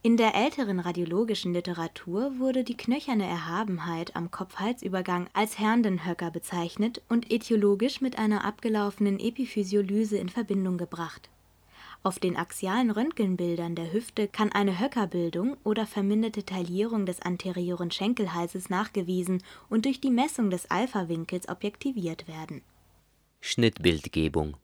in 0.00 0.16
der 0.16 0.36
älteren 0.36 0.78
radiologischen 0.78 1.52
Literatur 1.52 2.38
wurde 2.38 2.62
die 2.62 2.76
knöcherne 2.76 3.26
Erhabenheit 3.26 4.14
am 4.14 4.30
Kopf-Hals-Übergang 4.30 5.28
als 5.32 5.58
Herndonhöcker 5.58 6.30
bezeichnet 6.30 7.02
und 7.08 7.32
ätiologisch 7.32 8.00
mit 8.00 8.16
einer 8.16 8.44
abgelaufenen 8.44 9.18
Epiphysiolyse 9.18 10.16
in 10.16 10.28
Verbindung 10.28 10.78
gebracht. 10.78 11.28
Auf 12.04 12.20
den 12.20 12.36
axialen 12.36 12.92
Röntgenbildern 12.92 13.74
der 13.74 13.92
Hüfte 13.92 14.28
kann 14.28 14.52
eine 14.52 14.78
Höckerbildung 14.78 15.56
oder 15.64 15.84
verminderte 15.84 16.44
Taillierung 16.44 17.04
des 17.04 17.20
anterioren 17.20 17.90
Schenkelhalses 17.90 18.70
nachgewiesen 18.70 19.42
und 19.68 19.84
durch 19.84 20.00
die 20.00 20.12
Messung 20.12 20.48
des 20.50 20.70
Alpha-Winkels 20.70 21.48
objektiviert 21.48 22.28
werden. 22.28 22.62
Schnittbildgebung 23.40 24.56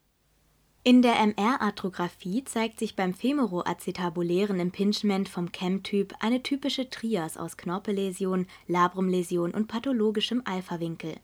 in 0.85 1.03
der 1.03 1.17
MR-Arthrographie 1.17 2.45
zeigt 2.45 2.79
sich 2.79 2.95
beim 2.95 3.15
femoroacetabulären 3.15 4.61
Impingement 4.61 5.29
vom 5.29 5.51
CAM-Typ 5.51 6.15
eine 6.21 6.43
typische 6.43 6.89
Trias 6.91 7.37
aus 7.37 7.57
Knorpelläsion, 7.57 8.47
Labrumläsion 8.69 9.53
und 9.53 9.67
pathologischem 9.67 10.43
Alpha-Winkel 10.45 11.17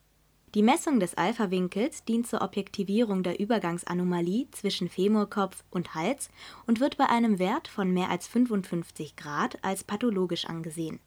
die 0.57 0.63
Messung 0.65 0.99
des 0.99 1.15
Alpha-Winkels 1.15 2.05
dient 2.05 2.27
zur 2.27 2.43
Objektivierung 2.43 3.23
der 3.23 3.39
Übergangsanomalie 3.39 4.49
zwischen 4.51 4.89
Femurkopf 4.89 5.63
und 5.71 5.95
Hals 5.95 6.29
und 6.67 6.81
wird 6.81 6.97
bei 6.97 7.09
einem 7.09 7.39
Wert 7.39 7.69
von 7.69 7.93
mehr 7.93 8.11
als 8.11 8.27
55 8.27 9.15
Grad 9.15 9.63
als 9.63 9.85
pathologisch 9.85 10.47
angesehen. 10.47 10.99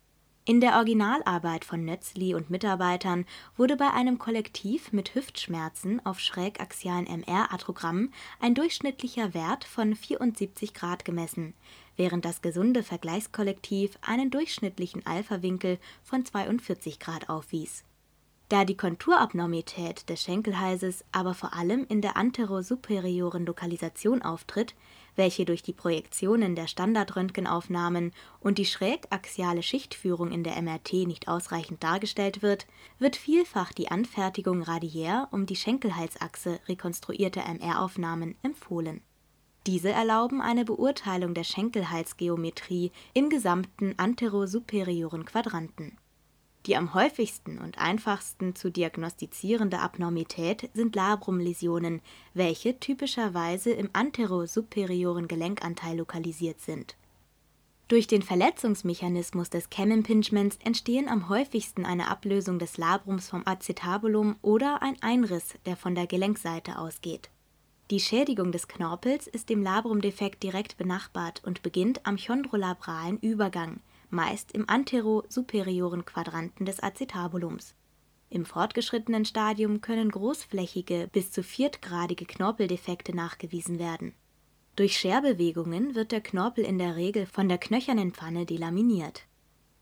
In 0.46 0.60
der 0.60 0.76
Originalarbeit 0.76 1.64
von 1.64 1.86
Nötzli 1.86 2.36
und 2.36 2.50
Mitarbeitern 2.50 3.26
wurde 3.56 3.78
bei 3.78 3.92
einem 3.92 4.20
Kollektiv 4.20 4.92
mit 4.92 5.16
Hüftschmerzen 5.16 6.06
auf 6.06 6.20
schrägaxialen 6.20 7.08
MR-Arthrogrammen 7.08 8.14
ein 8.42 8.54
durchschnittlicher 8.54 9.34
Wert 9.34 9.64
von 9.64 9.96
74 9.96 10.74
Grad 10.74 11.06
gemessen, 11.06 11.54
während 11.96 12.26
das 12.26 12.42
gesunde 12.42 12.84
Vergleichskollektiv 12.84 13.98
einen 14.02 14.32
durchschnittlichen 14.32 15.06
Alpha-Winkel 15.06 15.80
von 16.04 16.26
42 16.26 17.00
Grad 17.00 17.30
aufwies 17.30 17.86
da 18.50 18.66
die 18.66 18.78
Konturabnormität 18.78 20.10
des 20.10 20.22
Schenkelhalses 20.22 21.04
aber 21.12 21.34
vor 21.34 21.54
allem 21.54 21.86
in 21.88 22.02
der 22.02 22.18
anterosuperioren 22.18 23.46
Lokalisation 23.46 24.22
auftritt, 24.22 24.76
welche 25.16 25.46
durch 25.46 25.64
die 25.64 25.74
Projektionen 25.74 26.56
der 26.56 26.68
Standardröntgenaufnahmen 26.68 28.12
und 28.40 28.58
die 28.58 28.66
schrägaxiale 28.66 29.64
Schichtführung 29.64 30.32
in 30.32 30.44
der 30.44 30.62
MRT 30.62 30.94
nicht 31.08 31.28
ausreichend 31.28 31.84
dargestellt 31.84 32.42
wird, 32.42 32.68
wird 33.00 33.16
vielfach 33.16 33.72
die 33.72 33.90
Anfertigung 33.90 34.62
radiär 34.62 35.28
um 35.32 35.46
die 35.46 35.56
Schenkelhalsachse 35.56 36.60
rekonstruierter 36.68 37.44
MR-Aufnahmen 37.46 38.36
empfohlen. 38.42 39.02
Diese 39.66 39.92
erlauben 39.92 40.42
eine 40.42 40.66
Beurteilung 40.66 41.34
der 41.34 41.46
Schenkelhalsgeometrie 41.46 42.92
im 43.14 43.30
gesamten 43.30 43.94
anterosuperioren 43.98 45.24
Quadranten 45.24 45.98
die 46.66 46.78
am 46.78 46.94
häufigsten 46.94 47.60
und 47.60 47.78
einfachsten 47.78 48.56
zu 48.56 48.72
diagnostizierende 48.72 49.80
Abnormität 49.80 50.70
sind 50.74 50.96
Labrumläsionen, 50.96 52.02
welche 52.34 52.80
typischerweise 52.80 53.72
im 53.72 53.90
anterosuperioren 53.94 55.28
Gelenkanteil 55.28 55.98
lokalisiert 55.98 56.62
sind. 56.62 56.96
Durch 57.90 58.08
den 58.08 58.22
Verletzungsmechanismus 58.22 59.50
des 59.50 59.70
Cam-Impingements 59.70 60.58
entstehen 60.64 61.10
am 61.10 61.28
häufigsten 61.28 61.86
eine 61.86 62.10
Ablösung 62.10 62.58
des 62.58 62.78
Labrums 62.78 63.30
vom 63.30 63.44
Acetabulum 63.46 64.38
oder 64.42 64.82
ein 64.82 64.96
Einriss, 65.02 65.56
der 65.66 65.76
von 65.76 65.94
der 65.94 66.08
Gelenkseite 66.08 66.80
ausgeht. 66.80 67.30
Die 67.92 68.00
Schädigung 68.00 68.54
des 68.54 68.70
Knorpels 68.70 69.28
ist 69.28 69.50
dem 69.50 69.62
Labrumdefekt 69.62 70.42
direkt 70.42 70.78
benachbart 70.78 71.44
und 71.46 71.62
beginnt 71.62 72.06
am 72.06 72.18
chondrolabralen 72.18 73.20
Übergang 73.20 73.82
meist 74.14 74.54
im 74.54 74.70
antero-superioren 74.70 76.06
Quadranten 76.06 76.66
des 76.66 76.82
Acetabulums. 76.82 77.76
Im 78.30 78.46
fortgeschrittenen 78.46 79.26
Stadium 79.26 79.82
können 79.82 80.10
großflächige 80.10 81.10
bis 81.12 81.32
zu 81.32 81.44
viertgradige 81.44 82.26
Knorpeldefekte 82.26 83.16
nachgewiesen 83.16 83.78
werden. 83.78 84.14
Durch 84.76 84.98
Scherbewegungen 84.98 85.94
wird 85.94 86.12
der 86.12 86.22
Knorpel 86.22 86.64
in 86.64 86.80
der 86.80 86.96
Regel 86.96 87.28
von 87.28 87.48
der 87.48 87.60
knöchernen 87.60 88.12
Pfanne 88.12 88.46
delaminiert. 88.48 89.28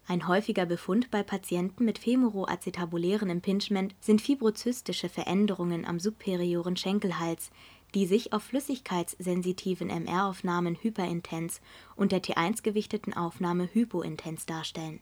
Ein 0.05 0.27
häufiger 0.27 0.65
Befund 0.65 1.11
bei 1.11 1.23
Patienten 1.23 1.85
mit 1.85 1.99
femoroacetabulären 1.99 3.29
Impingement 3.29 3.95
sind 4.01 4.21
fibrozystische 4.21 5.07
Veränderungen 5.07 5.85
am 5.85 5.99
superioren 5.99 6.75
Schenkelhals, 6.75 7.51
die 7.93 8.05
sich 8.05 8.33
auf 8.33 8.43
flüssigkeitssensitiven 8.43 9.89
MR-Aufnahmen 9.89 10.75
hyperintens 10.75 11.61
und 11.95 12.11
der 12.11 12.21
T1-gewichteten 12.21 13.13
Aufnahme 13.13 13.69
hypointens 13.71 14.45
darstellen. 14.45 15.01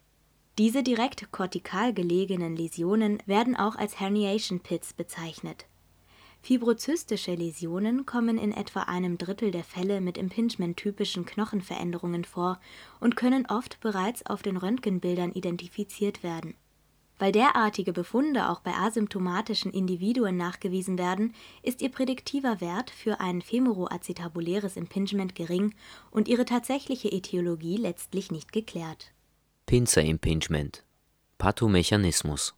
Diese 0.57 0.83
direkt 0.83 1.31
kortikal 1.31 1.93
gelegenen 1.93 2.55
Läsionen 2.55 3.23
werden 3.25 3.55
auch 3.55 3.75
als 3.75 3.99
Herniation 3.99 4.59
Pits 4.59 4.93
bezeichnet. 4.93 5.65
Fibrozystische 6.41 7.35
Läsionen 7.35 8.05
kommen 8.05 8.37
in 8.37 8.53
etwa 8.53 8.83
einem 8.83 9.17
Drittel 9.17 9.51
der 9.51 9.63
Fälle 9.63 10.01
mit 10.01 10.17
Impingement-typischen 10.17 11.25
Knochenveränderungen 11.25 12.23
vor 12.23 12.59
und 12.99 13.15
können 13.15 13.45
oft 13.45 13.79
bereits 13.81 14.25
auf 14.25 14.41
den 14.41 14.57
Röntgenbildern 14.57 15.31
identifiziert 15.33 16.23
werden 16.23 16.55
weil 17.19 17.31
derartige 17.31 17.93
Befunde 17.93 18.49
auch 18.49 18.61
bei 18.61 18.73
asymptomatischen 18.73 19.71
Individuen 19.71 20.37
nachgewiesen 20.37 20.97
werden, 20.97 21.35
ist 21.61 21.81
ihr 21.81 21.89
prädiktiver 21.89 22.61
Wert 22.61 22.89
für 22.89 23.19
ein 23.19 23.41
femoroacetabuläres 23.41 24.77
Impingement 24.77 25.35
gering 25.35 25.75
und 26.09 26.27
ihre 26.27 26.45
tatsächliche 26.45 27.11
Etiologie 27.11 27.77
letztlich 27.77 28.31
nicht 28.31 28.51
geklärt. 28.51 29.11
Pinzer-Impingement 29.65 30.83
Pathomechanismus. 31.37 32.55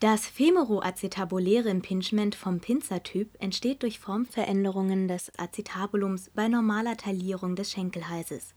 Das 0.00 0.26
femoroacetabuläre 0.26 1.70
Impingement 1.70 2.34
vom 2.34 2.60
Pinzer-Typ 2.60 3.30
entsteht 3.40 3.82
durch 3.82 3.98
Formveränderungen 3.98 5.08
des 5.08 5.32
Acetabulums 5.38 6.30
bei 6.34 6.48
normaler 6.48 6.98
Taillierung 6.98 7.56
des 7.56 7.70
Schenkelhalses 7.70 8.54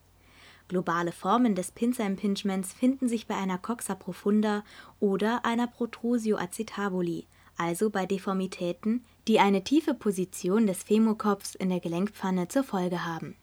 Globale 0.69 1.11
Formen 1.11 1.55
des 1.55 1.71
Pinzer-Impingements 1.71 2.73
finden 2.73 3.09
sich 3.09 3.25
bei 3.25 3.35
einer 3.35 3.57
Coxa 3.57 3.95
profunda 3.95 4.63
oder 4.99 5.43
einer 5.43 5.65
Protrusio 5.65 6.37
acetabuli, 6.37 7.25
also 7.57 7.89
bei 7.89 8.05
Deformitäten, 8.05 9.03
die 9.27 9.39
eine 9.39 9.63
tiefe 9.63 9.95
Position 9.95 10.67
des 10.67 10.83
Femokopfs 10.83 11.55
in 11.55 11.69
der 11.69 11.79
Gelenkpfanne 11.79 12.47
zur 12.49 12.63
Folge 12.63 13.03
haben. 13.03 13.35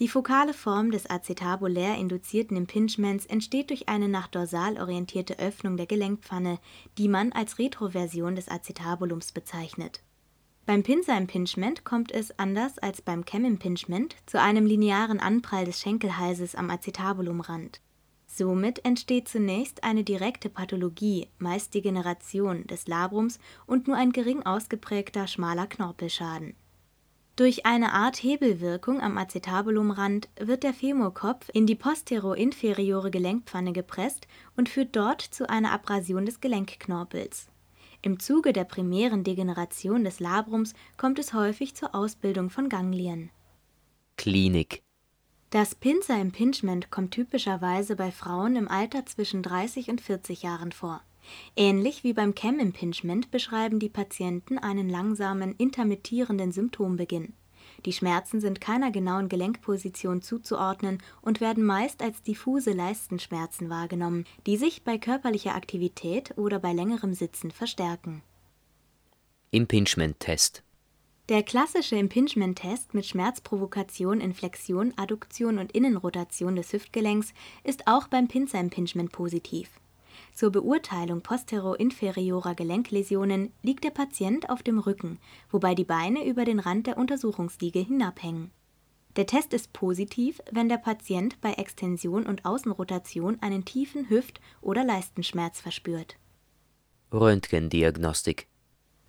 Die 0.00 0.08
fokale 0.08 0.54
Form 0.54 0.90
des 0.90 1.08
acetabulär 1.08 1.96
induzierten 1.96 2.56
Impingements 2.56 3.26
entsteht 3.26 3.68
durch 3.68 3.88
eine 3.90 4.08
nach 4.08 4.26
dorsal 4.26 4.78
orientierte 4.78 5.38
Öffnung 5.38 5.76
der 5.76 5.86
Gelenkpfanne, 5.86 6.58
die 6.96 7.08
man 7.08 7.30
als 7.30 7.58
Retroversion 7.58 8.36
des 8.36 8.48
Acetabulums 8.48 9.32
bezeichnet 9.32 10.02
beim 10.66 10.82
Pinzer-Impingement 10.82 11.84
kommt 11.84 12.10
es, 12.12 12.38
anders 12.38 12.78
als 12.78 13.02
beim 13.02 13.24
Cam-Impingement, 13.24 14.16
zu 14.26 14.40
einem 14.40 14.66
linearen 14.66 15.20
Anprall 15.20 15.64
des 15.64 15.80
Schenkelhalses 15.80 16.54
am 16.54 16.70
Acetabulumrand. 16.70 17.80
Somit 18.26 18.84
entsteht 18.84 19.28
zunächst 19.28 19.84
eine 19.84 20.04
direkte 20.04 20.48
Pathologie, 20.48 21.28
meist 21.38 21.74
Degeneration, 21.74 22.66
des 22.66 22.88
Labrums 22.88 23.38
und 23.66 23.86
nur 23.86 23.96
ein 23.96 24.12
gering 24.12 24.42
ausgeprägter 24.44 25.26
schmaler 25.26 25.66
Knorpelschaden. 25.66 26.54
Durch 27.36 27.66
eine 27.66 27.92
Art 27.92 28.22
Hebelwirkung 28.22 29.00
am 29.00 29.18
Acetabulumrand 29.18 30.28
wird 30.38 30.62
der 30.62 30.72
Femurkopf 30.72 31.48
in 31.52 31.66
die 31.66 31.74
postero-inferiore 31.74 33.10
Gelenkpfanne 33.10 33.72
gepresst 33.72 34.26
und 34.56 34.68
führt 34.68 34.96
dort 34.96 35.20
zu 35.20 35.48
einer 35.48 35.72
Abrasion 35.72 36.26
des 36.26 36.40
Gelenkknorpels 36.40 37.48
im 38.04 38.20
Zuge 38.20 38.52
der 38.52 38.64
primären 38.64 39.24
Degeneration 39.24 40.04
des 40.04 40.20
Labrums 40.20 40.74
kommt 40.96 41.18
es 41.18 41.32
häufig 41.32 41.74
zur 41.74 41.94
Ausbildung 41.94 42.50
von 42.50 42.68
Ganglien. 42.68 43.30
Klinik 44.16 44.82
Das 45.50 45.74
Pinzer-Impingement 45.74 46.90
kommt 46.90 47.12
typischerweise 47.12 47.96
bei 47.96 48.10
Frauen 48.10 48.56
im 48.56 48.68
Alter 48.68 49.06
zwischen 49.06 49.42
30 49.42 49.88
und 49.90 50.00
40 50.00 50.42
Jahren 50.42 50.72
vor. 50.72 51.02
Ähnlich 51.56 52.04
wie 52.04 52.12
beim 52.12 52.34
Cam-Impingement 52.34 53.30
beschreiben 53.30 53.78
die 53.78 53.88
Patienten 53.88 54.58
einen 54.58 54.90
langsamen, 54.90 55.54
intermittierenden 55.56 56.52
Symptombeginn 56.52 57.34
die 57.84 57.92
Schmerzen 57.92 58.40
sind 58.40 58.60
keiner 58.60 58.90
genauen 58.90 59.28
Gelenkposition 59.28 60.22
zuzuordnen 60.22 61.02
und 61.22 61.40
werden 61.40 61.64
meist 61.64 62.02
als 62.02 62.22
diffuse 62.22 62.72
Leistenschmerzen 62.72 63.70
wahrgenommen, 63.70 64.24
die 64.46 64.56
sich 64.56 64.84
bei 64.84 64.98
körperlicher 64.98 65.54
Aktivität 65.54 66.36
oder 66.38 66.58
bei 66.58 66.72
längerem 66.72 67.14
Sitzen 67.14 67.50
verstärken. 67.50 68.22
Impingement-Test 69.50 70.62
der 71.30 71.42
klassische 71.42 71.96
Impingement-Test 71.96 72.92
mit 72.92 73.06
Schmerzprovokation 73.06 74.20
in 74.20 74.34
Flexion, 74.34 74.92
Adduktion 74.96 75.58
und 75.58 75.72
Innenrotation 75.72 76.54
des 76.54 76.70
Hüftgelenks 76.70 77.32
ist 77.62 77.86
auch 77.86 78.08
beim 78.08 78.28
Pinzer-Impingement 78.28 79.10
positiv 79.10 79.70
zur 80.34 80.50
Beurteilung 80.50 81.22
postero-inferiorer 81.22 82.54
Gelenkläsionen 82.54 83.52
liegt 83.62 83.84
der 83.84 83.90
Patient 83.90 84.50
auf 84.50 84.62
dem 84.62 84.78
Rücken, 84.78 85.18
wobei 85.50 85.74
die 85.74 85.84
Beine 85.84 86.26
über 86.26 86.44
den 86.44 86.58
Rand 86.58 86.86
der 86.86 86.98
Untersuchungsliege 86.98 87.78
hinabhängen. 87.78 88.50
Der 89.16 89.26
Test 89.26 89.54
ist 89.54 89.72
positiv, 89.72 90.40
wenn 90.50 90.68
der 90.68 90.78
Patient 90.78 91.40
bei 91.40 91.52
Extension 91.52 92.26
und 92.26 92.44
Außenrotation 92.44 93.38
einen 93.40 93.64
tiefen 93.64 94.08
Hüft- 94.08 94.40
oder 94.60 94.84
Leistenschmerz 94.84 95.60
verspürt. 95.60 96.16
Röntgendiagnostik 97.12 98.48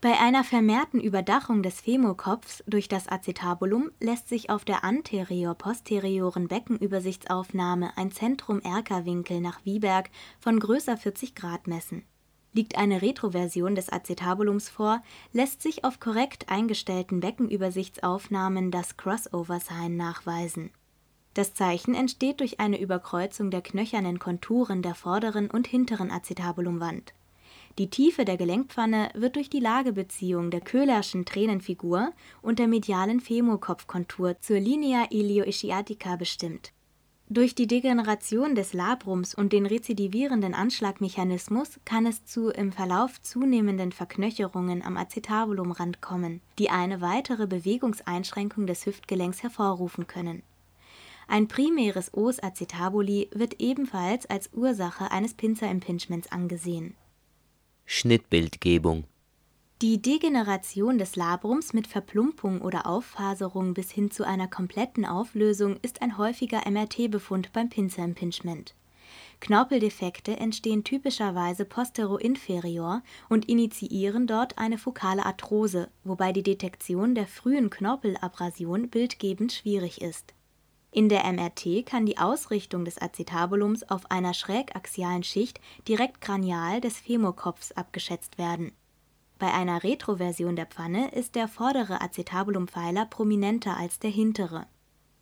Bei 0.02 0.20
einer 0.20 0.44
vermehrten 0.44 1.00
Überdachung 1.00 1.64
des 1.64 1.82
Femokopfs 1.82 2.64
durch 2.68 2.88
das 2.88 3.08
Acetabulum 3.08 3.92
lässt 4.00 4.30
sich 4.30 4.50
auf 4.50 4.66
der 4.66 4.84
anterior-posterioren 4.84 6.48
Beckenübersichtsaufnahme 6.48 7.98
ein 7.98 8.12
Zentrum-Erker-Winkel 8.12 9.42
nach 9.42 9.66
Wieberg 9.66 10.10
von 10.40 10.60
größer 10.60 10.98
40 10.98 11.34
Grad 11.34 11.68
messen. 11.68 12.04
Liegt 12.54 12.78
eine 12.78 13.02
Retroversion 13.02 13.74
des 13.74 13.92
Acetabulums 13.92 14.70
vor, 14.70 15.02
lässt 15.34 15.62
sich 15.62 15.84
auf 15.84 16.00
korrekt 16.00 16.50
eingestellten 16.50 17.20
Beckenübersichtsaufnahmen 17.20 18.72
das 18.72 18.98
Crossover-Sign 18.98 19.96
nachweisen. 19.96 20.72
Das 21.34 21.54
Zeichen 21.54 21.96
entsteht 21.96 22.42
durch 22.42 22.60
eine 22.60 22.80
Überkreuzung 22.80 23.50
der 23.50 23.62
knöchernen 23.62 24.20
Konturen 24.20 24.82
der 24.82 24.96
vorderen 24.96 25.50
und 25.50 25.68
hinteren 25.68 26.12
Acetabulumwand 26.12 27.14
die 27.78 27.90
Tiefe 27.90 28.24
der 28.24 28.38
Gelenkpfanne 28.38 29.10
wird 29.16 29.36
durch 29.36 29.50
die 29.50 29.60
Lagebeziehung 29.60 30.50
der 30.50 30.62
Köhlerschen 30.62 31.26
Tränenfigur 31.26 32.14
und 32.42 32.58
der 32.58 32.70
medialen 32.70 33.20
Femokopfkontur 33.20 34.40
zur 34.40 34.60
Linea 34.60 35.08
ilioischiatica 35.10 36.16
bestimmt. 36.16 36.72
Durch 37.28 37.54
die 37.54 37.68
Degeneration 37.68 38.56
des 38.56 38.74
Labrums 38.74 39.36
und 39.36 39.52
den 39.52 39.66
rezidivierenden 39.66 40.54
Anschlagmechanismus 40.54 41.80
kann 41.84 42.06
es 42.06 42.24
zu 42.24 42.50
im 42.50 42.72
Verlauf 42.72 43.22
zunehmenden 43.22 43.92
Verknöcherungen 43.92 44.82
am 44.82 44.96
Acetabulumrand 44.96 46.02
kommen, 46.02 46.40
die 46.60 46.70
eine 46.70 47.02
weitere 47.02 47.46
Bewegungseinschränkung 47.46 48.68
des 48.68 48.86
Hüftgelenks 48.86 49.44
hervorrufen 49.44 50.08
können. 50.08 50.44
Ein 51.28 51.50
primäres 51.50 52.14
Os 52.14 52.42
acetabuli 52.42 53.30
wird 53.34 53.60
ebenfalls 53.60 54.28
als 54.28 54.52
Ursache 54.54 55.12
eines 55.12 55.34
Pinzerimpingements 55.34 56.32
angesehen 56.32 56.96
Schnittbildgebung 57.88 59.04
Die 59.84 60.02
Degeneration 60.02 60.98
des 60.98 61.16
Labrums 61.16 61.72
mit 61.72 61.86
Verplumpung 61.86 62.62
oder 62.62 62.88
Auffaserung 62.88 63.76
bis 63.76 63.92
hin 63.92 64.10
zu 64.10 64.26
einer 64.26 64.48
kompletten 64.48 65.06
Auflösung 65.06 65.78
ist 65.84 66.02
ein 66.02 66.18
häufiger 66.18 66.64
MRT-Befund 66.70 67.54
beim 67.54 67.70
Pinzerimpingement. 67.70 68.74
Knorpeldefekte 69.40 70.36
entstehen 70.38 70.84
typischerweise 70.84 71.64
postero-inferior 71.64 73.04
und 73.30 73.48
initiieren 73.48 74.26
dort 74.26 74.58
eine 74.58 74.80
fokale 74.80 75.24
Arthrose, 75.24 75.90
wobei 76.04 76.32
die 76.32 76.44
Detektion 76.44 77.14
der 77.14 77.28
frühen 77.28 77.70
Knorpelabrasion 77.70 78.90
bildgebend 78.90 79.54
schwierig 79.54 80.02
ist 80.02 80.34
in 80.96 81.10
der 81.10 81.30
MRT 81.30 81.86
kann 81.86 82.06
die 82.06 82.20
Ausrichtung 82.20 82.86
des 82.86 83.02
Acetabulums 83.02 83.84
auf 83.90 84.10
einer 84.10 84.34
schrägaxialen 84.34 85.24
Schicht 85.24 85.60
direkt 85.90 86.22
kranial 86.22 86.80
des 86.80 87.00
Femokopfs 87.00 87.74
abgeschätzt 87.74 88.38
werden. 88.38 88.72
Bei 89.38 89.54
einer 89.54 89.84
Retroversion 89.84 90.56
der 90.56 90.68
Pfanne 90.68 91.12
ist 91.12 91.36
der 91.36 91.50
vordere 91.50 92.00
Acetabulumpfeiler 92.00 93.08
prominenter 93.08 93.76
als 93.76 94.00
der 94.00 94.10
hintere. 94.10 94.68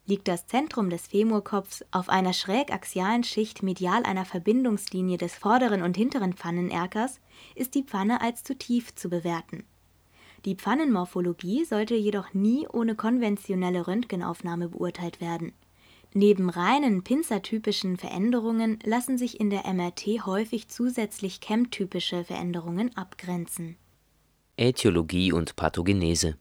Liegt 0.05 0.27
das 0.27 0.45
Zentrum 0.45 0.91
des 0.91 1.07
Femorkopfs 1.07 1.83
auf 1.89 2.07
einer 2.07 2.33
schrägaxialen 2.33 3.23
Schicht 3.23 3.63
medial 3.63 4.03
einer 4.03 4.25
Verbindungslinie 4.25 5.17
des 5.17 5.33
vorderen 5.33 5.81
und 5.81 5.97
hinteren 5.97 6.33
Pfannenerkers, 6.33 7.19
ist 7.55 7.73
die 7.73 7.83
Pfanne 7.83 8.21
als 8.21 8.43
zu 8.43 8.55
tief 8.55 8.93
zu 8.93 9.09
bewerten. 9.09 9.63
Die 10.45 10.55
Pfannenmorphologie 10.55 11.65
sollte 11.65 11.95
jedoch 11.95 12.36
nie 12.36 12.67
ohne 12.67 12.95
konventionelle 12.95 13.88
Röntgenaufnahme 13.88 14.67
beurteilt 14.67 15.19
werden 15.19 15.53
Neben 16.15 16.49
reinen 16.49 17.04
pinzertypischen 17.04 17.97
Veränderungen 17.97 18.78
lassen 18.84 19.17
sich 19.17 19.39
in 19.39 19.49
der 19.49 19.65
MRT 19.71 20.26
häufig 20.26 20.67
zusätzlich 20.67 21.39
chemtypische 21.43 22.23
Veränderungen 22.23 22.95
abgrenzen. 22.95 23.78
Äthiologie 24.56 25.32
und 25.32 25.56
Pathogenese 25.56 26.38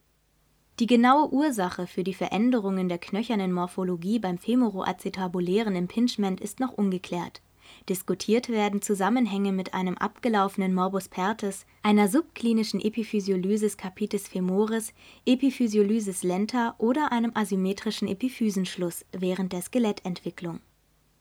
Die 0.78 0.86
genaue 0.86 1.32
Ursache 1.32 1.86
für 1.86 2.04
die 2.04 2.12
Veränderungen 2.12 2.90
der 2.90 2.98
knöchernen 2.98 3.52
Morphologie 3.52 4.18
beim 4.18 4.36
femoroacetabulären 4.36 5.74
Impingement 5.74 6.40
ist 6.42 6.60
noch 6.60 6.72
ungeklärt 6.72 7.40
Diskutiert 7.88 8.48
werden 8.48 8.80
Zusammenhänge 8.80 9.52
mit 9.52 9.74
einem 9.74 9.96
abgelaufenen 9.98 10.72
Morbus 10.72 11.08
Pertes, 11.08 11.66
einer 11.82 12.08
subklinischen 12.08 12.80
Epiphysiolysis 12.80 13.76
capitis 13.76 14.28
femoris, 14.28 14.92
Epiphysiolysis 15.26 16.22
lenta 16.22 16.76
oder 16.78 17.10
einem 17.10 17.32
asymmetrischen 17.34 18.06
Epiphysenschluss 18.06 19.04
während 19.10 19.52
der 19.52 19.62
Skelettentwicklung. 19.62 20.60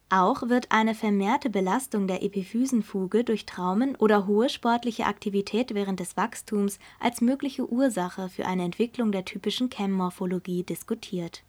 Auch 0.08 0.48
wird 0.48 0.70
eine 0.70 0.94
vermehrte 0.94 1.48
Belastung 1.48 2.06
der 2.06 2.22
Epiphysenfuge 2.22 3.24
durch 3.24 3.46
Traumen 3.46 3.96
oder 3.96 4.26
hohe 4.26 4.50
sportliche 4.50 5.06
Aktivität 5.06 5.74
während 5.74 6.00
des 6.00 6.18
Wachstums 6.18 6.78
als 7.00 7.22
mögliche 7.22 7.66
Ursache 7.72 8.28
für 8.28 8.44
eine 8.44 8.62
Entwicklung 8.62 9.10
der 9.10 9.24
typischen 9.24 9.70
Chem-Morphologie 9.70 10.64
diskutiert. 10.64 11.42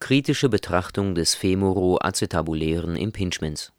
Kritische 0.00 0.48
Betrachtung 0.48 1.14
des 1.14 1.34
femoroacetabulären 1.34 2.96
Impingements 2.96 3.72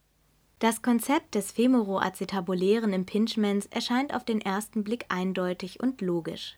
das 0.63 0.81
Konzept 0.81 1.35
des 1.35 1.51
femoroacetabulären 1.51 2.93
Impingements 2.93 3.65
erscheint 3.65 4.13
auf 4.13 4.23
den 4.23 4.39
ersten 4.39 4.85
Blick 4.85 5.03
eindeutig 5.09 5.81
und 5.81 5.99
logisch. 5.99 6.55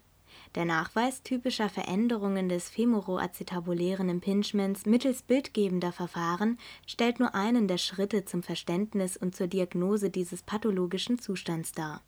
Der 0.53 0.63
Nachweis 0.63 1.23
typischer 1.23 1.69
Veränderungen 1.69 2.47
des 2.47 2.69
femoroacetabulären 2.69 4.07
Impingements 4.09 4.85
mittels 4.85 5.23
bildgebender 5.23 5.91
Verfahren 5.91 6.59
stellt 6.85 7.19
nur 7.19 7.33
einen 7.33 7.67
der 7.67 7.79
Schritte 7.79 8.25
zum 8.25 8.43
Verständnis 8.43 9.17
und 9.17 9.35
zur 9.35 9.47
Diagnose 9.47 10.11
dieses 10.11 10.43
pathologischen 10.43 11.17
Zustands 11.17 11.71
dar. 11.71 12.03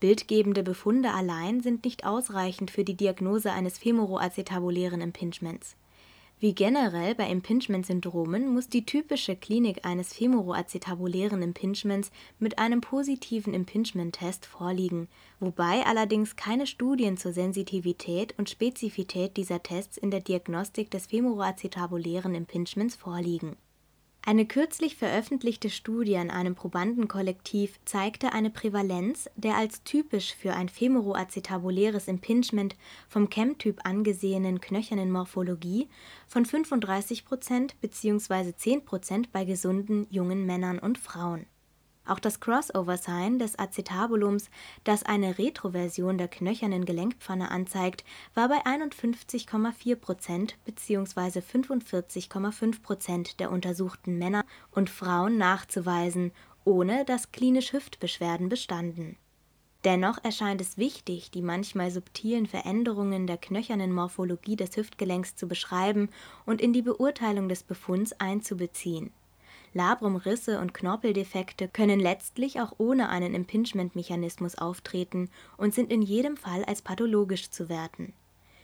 Bildgebende 0.00 0.62
Befunde 0.62 1.12
allein 1.12 1.60
sind 1.60 1.84
nicht 1.84 2.06
ausreichend 2.06 2.70
für 2.70 2.84
die 2.84 2.96
Diagnose 2.96 3.52
eines 3.52 3.76
femoroacetabulären 3.76 5.02
Impingements 5.02 5.76
wie 6.44 6.54
generell 6.54 7.14
bei 7.14 7.26
Impingement-Syndromen 7.30 8.52
muss 8.52 8.68
die 8.68 8.84
typische 8.84 9.34
Klinik 9.34 9.86
eines 9.86 10.12
femoroacetabulären 10.12 11.40
Impingements 11.40 12.10
mit 12.38 12.58
einem 12.58 12.82
positiven 12.82 13.54
Impingement-Test 13.54 14.44
vorliegen, 14.44 15.08
wobei 15.40 15.86
allerdings 15.86 16.36
keine 16.36 16.66
Studien 16.66 17.16
zur 17.16 17.32
Sensitivität 17.32 18.34
und 18.36 18.50
Spezifität 18.50 19.38
dieser 19.38 19.62
Tests 19.62 19.96
in 19.96 20.10
der 20.10 20.20
Diagnostik 20.20 20.90
des 20.90 21.06
femoroacetabulären 21.06 22.34
Impingements 22.34 22.94
vorliegen 22.94 23.56
eine 24.26 24.46
kürzlich 24.46 24.96
veröffentlichte 24.96 25.68
Studie 25.68 26.16
an 26.16 26.30
einem 26.30 26.54
Probandenkollektiv 26.54 27.78
zeigte 27.84 28.32
eine 28.32 28.48
Prävalenz 28.48 29.28
der 29.36 29.56
als 29.56 29.84
typisch 29.84 30.34
für 30.34 30.54
ein 30.54 30.70
femoroacetabuläres 30.70 32.08
Impingement 32.08 32.74
vom 33.08 33.28
Chem-Typ 33.28 33.84
angesehenen 33.84 34.60
knöchernen 34.60 35.10
Morphologie 35.10 35.88
von 36.26 36.46
35% 36.46 37.72
bzw. 37.82 38.52
10% 38.58 39.26
bei 39.30 39.44
gesunden 39.44 40.06
jungen 40.10 40.46
Männern 40.46 40.78
und 40.78 40.96
Frauen 40.96 41.46
auch 42.06 42.18
das 42.18 42.40
Crossover-Sign 42.40 43.38
des 43.38 43.58
Acetabulums, 43.58 44.50
das 44.84 45.02
eine 45.02 45.38
Retroversion 45.38 46.18
der 46.18 46.28
knöchernen 46.28 46.84
Gelenkpfanne 46.84 47.50
anzeigt, 47.50 48.04
war 48.34 48.48
bei 48.48 48.64
51,4 48.64 49.96
Prozent 49.96 50.56
bzw. 50.64 51.40
45,5 51.40 52.82
Prozent 52.82 53.40
der 53.40 53.50
untersuchten 53.50 54.18
Männer 54.18 54.44
und 54.70 54.90
Frauen 54.90 55.38
nachzuweisen, 55.38 56.32
ohne 56.64 57.04
dass 57.04 57.32
klinisch 57.32 57.72
Hüftbeschwerden 57.72 58.48
bestanden. 58.48 59.16
Dennoch 59.84 60.16
erscheint 60.24 60.62
es 60.62 60.78
wichtig, 60.78 61.30
die 61.30 61.42
manchmal 61.42 61.90
subtilen 61.90 62.46
Veränderungen 62.46 63.26
der 63.26 63.36
knöchernen 63.36 63.92
Morphologie 63.92 64.56
des 64.56 64.76
Hüftgelenks 64.76 65.36
zu 65.36 65.46
beschreiben 65.46 66.08
und 66.46 66.62
in 66.62 66.72
die 66.72 66.80
Beurteilung 66.80 67.50
des 67.50 67.62
Befunds 67.62 68.18
einzubeziehen 68.18 69.12
Labrumrisse 69.74 70.60
und 70.60 70.72
Knorpeldefekte 70.72 71.68
können 71.68 72.00
letztlich 72.00 72.60
auch 72.60 72.72
ohne 72.78 73.08
einen 73.08 73.34
Impingement-Mechanismus 73.34 74.56
auftreten 74.56 75.28
und 75.56 75.74
sind 75.74 75.92
in 75.92 76.00
jedem 76.00 76.36
Fall 76.36 76.64
als 76.64 76.80
pathologisch 76.80 77.50
zu 77.50 77.68
werten. 77.68 78.12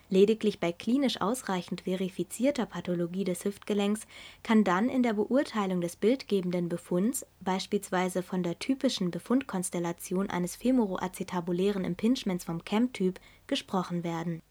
Lediglich 0.08 0.58
bei 0.58 0.72
klinisch 0.72 1.20
ausreichend 1.20 1.82
verifizierter 1.82 2.66
Pathologie 2.66 3.24
des 3.24 3.44
Hüftgelenks 3.44 4.06
kann 4.42 4.64
dann 4.64 4.88
in 4.88 5.02
der 5.02 5.12
Beurteilung 5.12 5.80
des 5.80 5.96
bildgebenden 5.96 6.68
Befunds, 6.68 7.26
beispielsweise 7.40 8.22
von 8.22 8.42
der 8.42 8.58
typischen 8.58 9.10
Befundkonstellation 9.10 10.30
eines 10.30 10.56
femoroacetabulären 10.56 11.84
Impingements 11.84 12.44
vom 12.44 12.64
CAM-Typ, 12.64 13.20
gesprochen 13.46 14.02
werden 14.02 14.42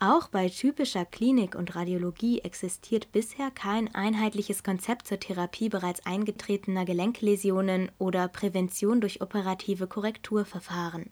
auch 0.00 0.28
bei 0.28 0.48
typischer 0.48 1.04
Klinik 1.04 1.54
und 1.54 1.74
Radiologie 1.74 2.40
existiert 2.40 3.10
bisher 3.10 3.50
kein 3.50 3.94
einheitliches 3.94 4.62
Konzept 4.62 5.08
zur 5.08 5.18
Therapie 5.18 5.68
bereits 5.68 6.06
eingetretener 6.06 6.84
Gelenkläsionen 6.84 7.90
oder 7.98 8.28
Prävention 8.28 9.00
durch 9.00 9.20
operative 9.20 9.86
Korrekturverfahren. 9.86 11.10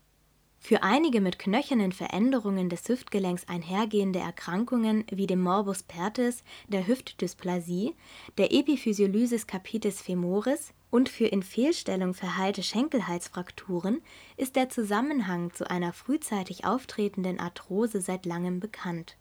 Für 0.59 0.83
einige 0.83 1.21
mit 1.21 1.39
knöchernen 1.39 1.93
Veränderungen 1.93 2.69
des 2.69 2.89
Hüftgelenks 2.89 3.49
einhergehende 3.49 4.19
Erkrankungen 4.19 5.05
wie 5.11 5.27
dem 5.27 5.41
Morbus 5.41 5.83
Pertis, 5.85 6.43
der 6.67 6.87
Hüftdysplasie, 6.87 7.95
der 8.37 8.53
Epiphysiolysis 8.53 9.47
capitis 9.47 10.03
femoris 10.03 10.73
und 10.91 11.09
für 11.09 11.27
in 11.27 11.43
Fehlstellung 11.43 12.15
verheilte 12.15 12.63
Schenkelhalsfrakturen 12.63 14.03
ist 14.37 14.57
der 14.57 14.69
Zusammenhang 14.69 15.53
zu 15.53 15.71
einer 15.71 15.93
frühzeitig 15.93 16.65
auftretenden 16.65 17.39
Arthrose 17.39 18.01
seit 18.01 18.27
langem 18.27 18.61
bekannt. 18.61 19.17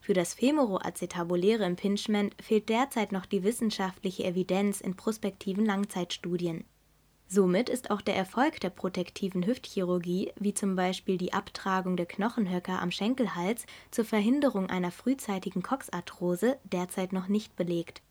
Für 0.00 0.14
das 0.14 0.32
femoroacetabuläre 0.32 1.66
Impingement 1.66 2.34
fehlt 2.40 2.68
derzeit 2.70 3.12
noch 3.12 3.26
die 3.26 3.42
wissenschaftliche 3.42 4.24
Evidenz 4.24 4.80
in 4.80 4.96
prospektiven 4.96 5.66
Langzeitstudien 5.66 6.64
Somit 7.32 7.68
ist 7.68 7.92
auch 7.92 8.00
der 8.00 8.16
Erfolg 8.16 8.58
der 8.58 8.70
protektiven 8.70 9.46
Hüftchirurgie, 9.46 10.32
wie 10.40 10.52
zum 10.52 10.74
Beispiel 10.74 11.16
die 11.16 11.32
Abtragung 11.32 11.96
der 11.96 12.06
Knochenhöcker 12.06 12.82
am 12.82 12.90
Schenkelhals 12.90 13.66
zur 13.92 14.04
Verhinderung 14.04 14.68
einer 14.68 14.90
frühzeitigen 14.90 15.62
Coxarthrose, 15.62 16.58
derzeit 16.64 17.12
noch 17.12 17.28
nicht 17.28 17.54
belegt. 17.54 18.02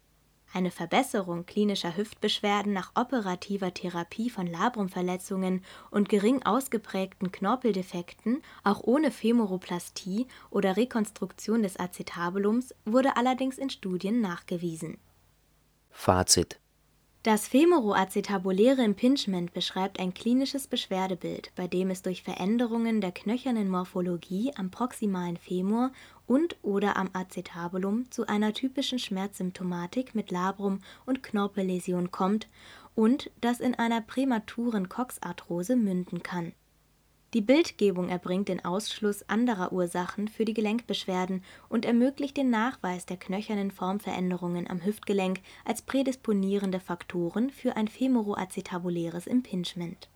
Eine 0.53 0.71
Verbesserung 0.71 1.45
klinischer 1.45 1.97
Hüftbeschwerden 1.97 2.71
nach 2.71 2.93
operativer 2.95 3.73
Therapie 3.73 4.29
von 4.29 4.47
Labrumverletzungen 4.47 5.65
und 5.91 6.07
gering 6.07 6.43
ausgeprägten 6.43 7.33
Knorpeldefekten, 7.33 8.41
auch 8.63 8.79
ohne 8.83 9.11
Femoroplastie 9.11 10.27
oder 10.49 10.77
Rekonstruktion 10.77 11.61
des 11.61 11.77
Acetabulums, 11.77 12.73
wurde 12.85 13.17
allerdings 13.17 13.57
in 13.57 13.69
Studien 13.69 14.21
nachgewiesen. 14.21 14.97
Fazit 15.89 16.61
das 17.23 17.49
femoroacetabuläre 17.49 18.81
Impingement 18.81 19.53
beschreibt 19.53 19.99
ein 19.99 20.13
klinisches 20.13 20.67
Beschwerdebild, 20.67 21.51
bei 21.55 21.67
dem 21.67 21.89
es 21.89 22.01
durch 22.01 22.23
Veränderungen 22.23 23.01
der 23.01 23.11
knöchernen 23.11 23.69
Morphologie 23.69 24.53
am 24.55 24.71
proximalen 24.71 25.35
Femur 25.35 25.91
und/oder 26.27 26.95
am 26.95 27.09
Acetabulum 27.11 28.09
zu 28.09 28.27
einer 28.27 28.53
typischen 28.53 28.99
Schmerzsymptomatik 28.99 30.15
mit 30.15 30.31
Labrum 30.31 30.79
und 31.05 31.21
Knorpelläsion 31.21 32.09
kommt 32.09 32.47
und 32.95 33.31
das 33.41 33.59
in 33.59 33.75
einer 33.75 33.99
prämaturen 33.99 34.87
Coxarthrose 34.87 35.75
münden 35.75 36.23
kann 36.23 36.53
die 37.35 37.41
Bildgebung 37.41 38.09
erbringt 38.09 38.47
den 38.47 38.65
Ausschluss 38.65 39.21
anderer 39.29 39.71
Ursachen 39.71 40.27
für 40.27 40.45
die 40.45 40.55
Gelenkbeschwerden 40.55 41.43
und 41.69 41.85
ermöglicht 41.85 42.37
den 42.37 42.49
Nachweis 42.49 43.05
der 43.05 43.17
knöchernen 43.17 43.69
Formveränderungen 43.69 44.67
am 44.67 44.83
Hüftgelenk 44.83 45.41
als 45.63 45.83
prädisponierende 45.83 46.79
Faktoren 46.79 47.51
für 47.51 47.75
ein 47.75 47.87
femoroacetabuläres 47.87 49.27
Impingement. 49.27 50.09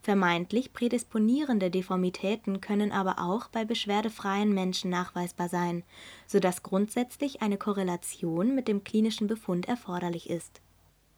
Vermeintlich 0.00 0.72
prädisponierende 0.72 1.70
Deformitäten 1.70 2.62
können 2.62 2.92
aber 2.92 3.18
auch 3.18 3.48
bei 3.48 3.66
beschwerdefreien 3.66 4.54
Menschen 4.54 4.90
nachweisbar 4.90 5.50
sein, 5.50 5.84
so 6.26 6.40
dass 6.40 6.62
grundsätzlich 6.62 7.42
eine 7.42 7.58
Korrelation 7.58 8.54
mit 8.54 8.68
dem 8.68 8.84
klinischen 8.84 9.26
Befund 9.26 9.68
erforderlich 9.68 10.30
ist 10.30 10.61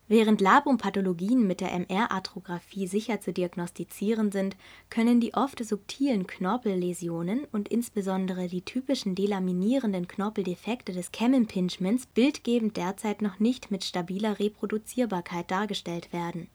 Während 0.07 0.43
Labrumpathologien 0.43 1.47
mit 1.47 1.63
der 1.63 1.73
MR-Arthrographie 1.73 2.87
sicher 2.87 3.23
zu 3.23 3.33
diagnostizieren 3.33 4.31
sind, 4.33 4.55
können 4.91 5.19
die 5.19 5.33
oft 5.33 5.65
subtilen 5.65 6.27
Knorpelläsionen 6.27 7.47
und 7.53 7.69
insbesondere 7.69 8.49
die 8.49 8.63
typischen 8.63 9.15
delaminierenden 9.15 10.07
Knorpeldefekte 10.07 10.93
des 10.93 11.11
Cam-Impingements 11.11 12.05
bildgebend 12.07 12.77
derzeit 12.77 13.23
noch 13.23 13.39
nicht 13.39 13.71
mit 13.71 13.83
stabiler 13.83 14.39
Reproduzierbarkeit 14.39 15.51
dargestellt 15.51 16.13
werden 16.13 16.49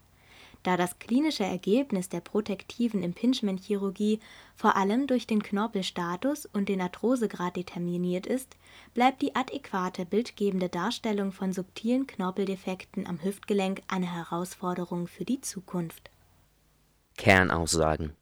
da 0.62 0.76
das 0.76 0.98
klinische 0.98 1.44
Ergebnis 1.44 2.08
der 2.08 2.20
protektiven 2.20 3.02
Impingement-Chirurgie 3.02 4.20
vor 4.54 4.76
allem 4.76 5.06
durch 5.06 5.26
den 5.26 5.42
Knorpelstatus 5.42 6.46
und 6.46 6.68
den 6.68 6.80
Arthrosegrad 6.80 7.56
determiniert 7.56 8.26
ist, 8.26 8.56
bleibt 8.92 9.22
die 9.22 9.34
adäquate 9.34 10.04
bildgebende 10.04 10.68
Darstellung 10.68 11.32
von 11.32 11.52
subtilen 11.52 12.06
Knorpeldefekten 12.06 13.06
am 13.06 13.22
Hüftgelenk 13.22 13.82
eine 13.88 14.12
Herausforderung 14.12 15.06
für 15.06 15.24
die 15.24 15.40
Zukunft. 15.40 16.10
Kernaussagen 17.16 18.14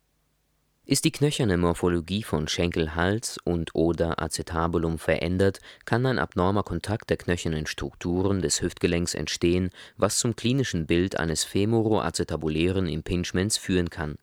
ist 0.89 1.05
die 1.05 1.13
knöcherne 1.13 1.59
Morphologie 1.59 2.23
von 2.23 2.49
Schenkel-Hals 2.49 3.37
und/oder 3.45 4.23
Acetabulum 4.23 4.99
verändert, 4.99 5.61
kann 5.85 6.07
ein 6.07 6.19
abnormer 6.19 6.63
Kontakt 6.63 7.11
der 7.11 7.19
knöchernen 7.19 7.67
Strukturen 7.67 8.41
des 8.41 8.63
Hüftgelenks 8.63 9.13
entstehen, 9.13 9.69
was 9.99 10.19
zum 10.19 10.35
klinischen 10.35 10.87
Bild 10.87 11.19
eines 11.19 11.45
femoroacetabulären 11.45 12.89
Impingements 12.89 13.59
führen 13.59 13.91
kann. 13.91 14.17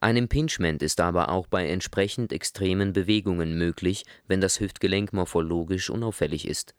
Ein 0.00 0.16
Impingement 0.16 0.82
ist 0.82 0.98
aber 1.00 1.28
auch 1.28 1.46
bei 1.46 1.68
entsprechend 1.68 2.32
extremen 2.32 2.94
Bewegungen 2.94 3.58
möglich, 3.58 4.06
wenn 4.26 4.40
das 4.40 4.60
Hüftgelenk 4.60 5.12
morphologisch 5.12 5.90
unauffällig 5.90 6.48
ist 6.48 6.74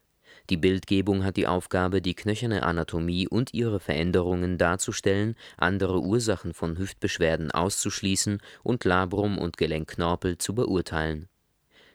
die 0.50 0.58
Bildgebung 0.58 1.24
hat 1.24 1.38
die 1.38 1.46
Aufgabe, 1.46 2.02
die 2.02 2.16
knöcherne 2.16 2.64
Anatomie 2.64 3.28
und 3.28 3.54
ihre 3.54 3.80
Veränderungen 3.80 4.58
darzustellen, 4.58 5.36
andere 5.58 6.02
Ursachen 6.02 6.54
von 6.56 6.78
Hüftbeschwerden 6.78 7.52
auszuschließen 7.52 8.42
und 8.64 8.84
Labrum 8.84 9.38
und 9.38 9.58
Gelenkknorpel 9.58 10.40
zu 10.40 10.56
beurteilen. 10.56 11.28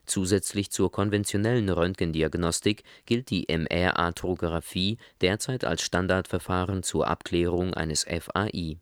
Zusätzlich 0.07 0.71
zur 0.71 0.93
konventionellen 0.93 1.69
Röntgendiagnostik 1.69 2.85
gilt 3.07 3.31
die 3.31 3.49
MR-Arthrographie 3.49 4.99
derzeit 5.21 5.65
als 5.65 5.83
Standardverfahren 5.83 6.83
zur 6.83 7.09
Abklärung 7.09 7.75
eines 7.75 8.05
FAI. 8.05 8.79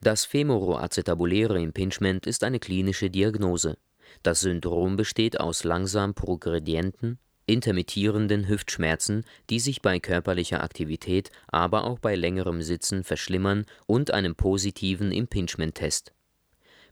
Das 0.00 0.24
femoroacetabuläre 0.26 1.60
Impingement 1.60 2.26
ist 2.26 2.44
eine 2.44 2.60
klinische 2.60 3.08
Diagnose. 3.08 3.78
Das 4.22 4.40
Syndrom 4.40 4.96
besteht 4.96 5.40
aus 5.40 5.64
langsam 5.64 6.12
progredienten 6.14 7.18
intermittierenden 7.46 8.48
Hüftschmerzen, 8.48 9.24
die 9.50 9.60
sich 9.60 9.82
bei 9.82 9.98
körperlicher 9.98 10.62
Aktivität, 10.62 11.30
aber 11.48 11.84
auch 11.84 11.98
bei 11.98 12.14
längerem 12.14 12.62
Sitzen 12.62 13.04
verschlimmern 13.04 13.66
und 13.86 14.12
einem 14.12 14.34
positiven 14.34 15.12
Impingement-Test. 15.12 16.12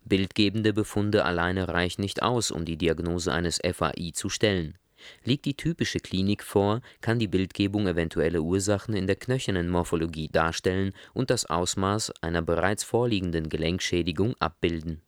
Bildgebende 0.05 0.73
Befunde 0.73 1.25
alleine 1.25 1.69
reichen 1.69 2.01
nicht 2.01 2.23
aus, 2.23 2.51
um 2.51 2.65
die 2.65 2.77
Diagnose 2.77 3.33
eines 3.33 3.61
FAI 3.63 4.13
zu 4.15 4.29
stellen. 4.29 4.77
Liegt 5.25 5.47
die 5.47 5.57
typische 5.57 5.99
Klinik 5.99 6.43
vor, 6.43 6.81
kann 7.01 7.19
die 7.19 7.29
Bildgebung 7.29 7.87
eventuelle 7.87 8.43
Ursachen 8.43 8.95
in 8.95 9.07
der 9.07 9.17
knöchernen 9.17 9.69
Morphologie 9.69 10.29
darstellen 10.29 10.93
und 11.15 11.31
das 11.31 11.47
Ausmaß 11.47 12.13
einer 12.23 12.43
bereits 12.43 12.85
vorliegenden 12.85 13.49
Gelenkschädigung 13.49 14.35
abbilden 14.41 15.03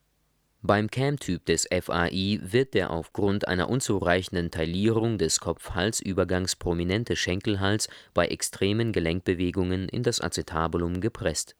beim 0.62 0.90
Cam-Typ 0.90 1.44
des 1.46 1.68
FAI 1.68 2.38
wird 2.40 2.74
der 2.74 2.90
aufgrund 2.90 3.48
einer 3.48 3.68
unzureichenden 3.68 4.52
Taillierung 4.52 5.18
des 5.18 5.40
Kopf-Hals-Übergangs 5.40 6.54
prominente 6.54 7.16
Schenkelhals 7.16 7.88
bei 8.14 8.28
extremen 8.28 8.92
Gelenkbewegungen 8.92 9.88
in 9.88 10.04
das 10.04 10.20
Acetabulum 10.20 11.00
gepresst. 11.00 11.56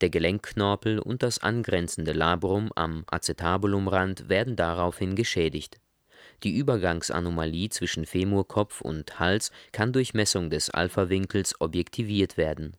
Der 0.00 0.10
Gelenkknorpel 0.10 0.98
und 0.98 1.22
das 1.22 1.38
angrenzende 1.38 2.12
Labrum 2.12 2.70
am 2.74 3.04
Acetabulumrand 3.06 4.28
werden 4.28 4.56
daraufhin 4.56 5.14
geschädigt. 5.14 5.78
Die 6.42 6.56
Übergangsanomalie 6.56 7.68
zwischen 7.68 8.04
Femurkopf 8.04 8.80
und 8.80 9.20
Hals 9.20 9.52
kann 9.70 9.92
durch 9.92 10.14
Messung 10.14 10.50
des 10.50 10.70
Alpha-Winkels 10.70 11.60
objektiviert 11.60 12.36
werden. 12.36 12.76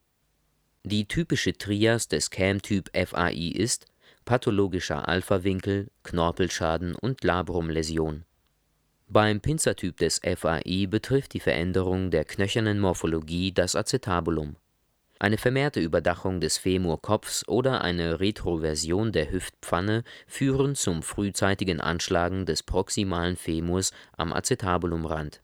Die 0.83 1.07
typische 1.07 1.57
Trias 1.57 2.09
des 2.09 2.29
Cam-Typ 2.29 2.89
FAI 2.93 3.53
ist 3.55 3.85
pathologischer 4.25 5.07
Alpha-Winkel, 5.07 5.91
Knorpelschaden 6.03 6.95
und 6.95 7.23
Labrumläsion. 7.23 8.25
Beim 9.07 9.41
Pinzertyp 9.41 9.97
des 9.97 10.19
FAI 10.23 10.87
betrifft 10.89 11.33
die 11.33 11.39
Veränderung 11.39 12.09
der 12.09 12.25
knöchernen 12.25 12.79
Morphologie 12.79 13.51
das 13.51 13.75
Acetabulum. 13.75 14.55
Eine 15.19 15.37
vermehrte 15.37 15.79
Überdachung 15.79 16.41
des 16.41 16.57
Femurkopfs 16.57 17.47
oder 17.47 17.81
eine 17.81 18.19
Retroversion 18.19 19.11
der 19.11 19.31
Hüftpfanne 19.31 20.03
führen 20.25 20.73
zum 20.73 21.03
frühzeitigen 21.03 21.79
Anschlagen 21.79 22.47
des 22.47 22.63
proximalen 22.63 23.35
Femurs 23.35 23.91
am 24.17 24.33
Acetabulumrand. 24.33 25.42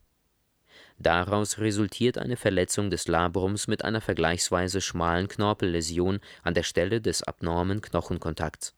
Daraus 1.00 1.60
resultiert 1.60 2.18
eine 2.18 2.36
Verletzung 2.36 2.90
des 2.90 3.08
Labrums 3.08 3.68
mit 3.68 3.86
einer 3.86 4.02
vergleichsweise 4.02 4.82
schmalen 4.82 5.30
Knorpelläsion 5.30 6.20
an 6.44 6.54
der 6.54 6.64
Stelle 6.64 7.00
des 7.00 7.24
abnormen 7.24 7.82
Knochenkontakts. 7.82 8.76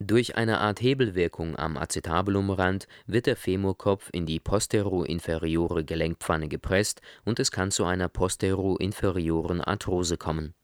Durch 0.00 0.36
eine 0.36 0.58
Art 0.58 0.80
Hebelwirkung 0.80 1.56
am 1.56 1.76
Acetabulumrand 1.76 2.88
wird 3.06 3.26
der 3.26 3.36
Femurkopf 3.36 4.10
in 4.12 4.26
die 4.26 4.40
postero-inferiore 4.40 5.84
Gelenkpfanne 5.84 6.48
gepresst 6.48 7.00
und 7.24 7.38
es 7.38 7.52
kann 7.52 7.70
zu 7.70 7.84
einer 7.84 8.08
postero-inferioren 8.08 9.60
Arthrose 9.60 10.16
kommen 10.16 10.54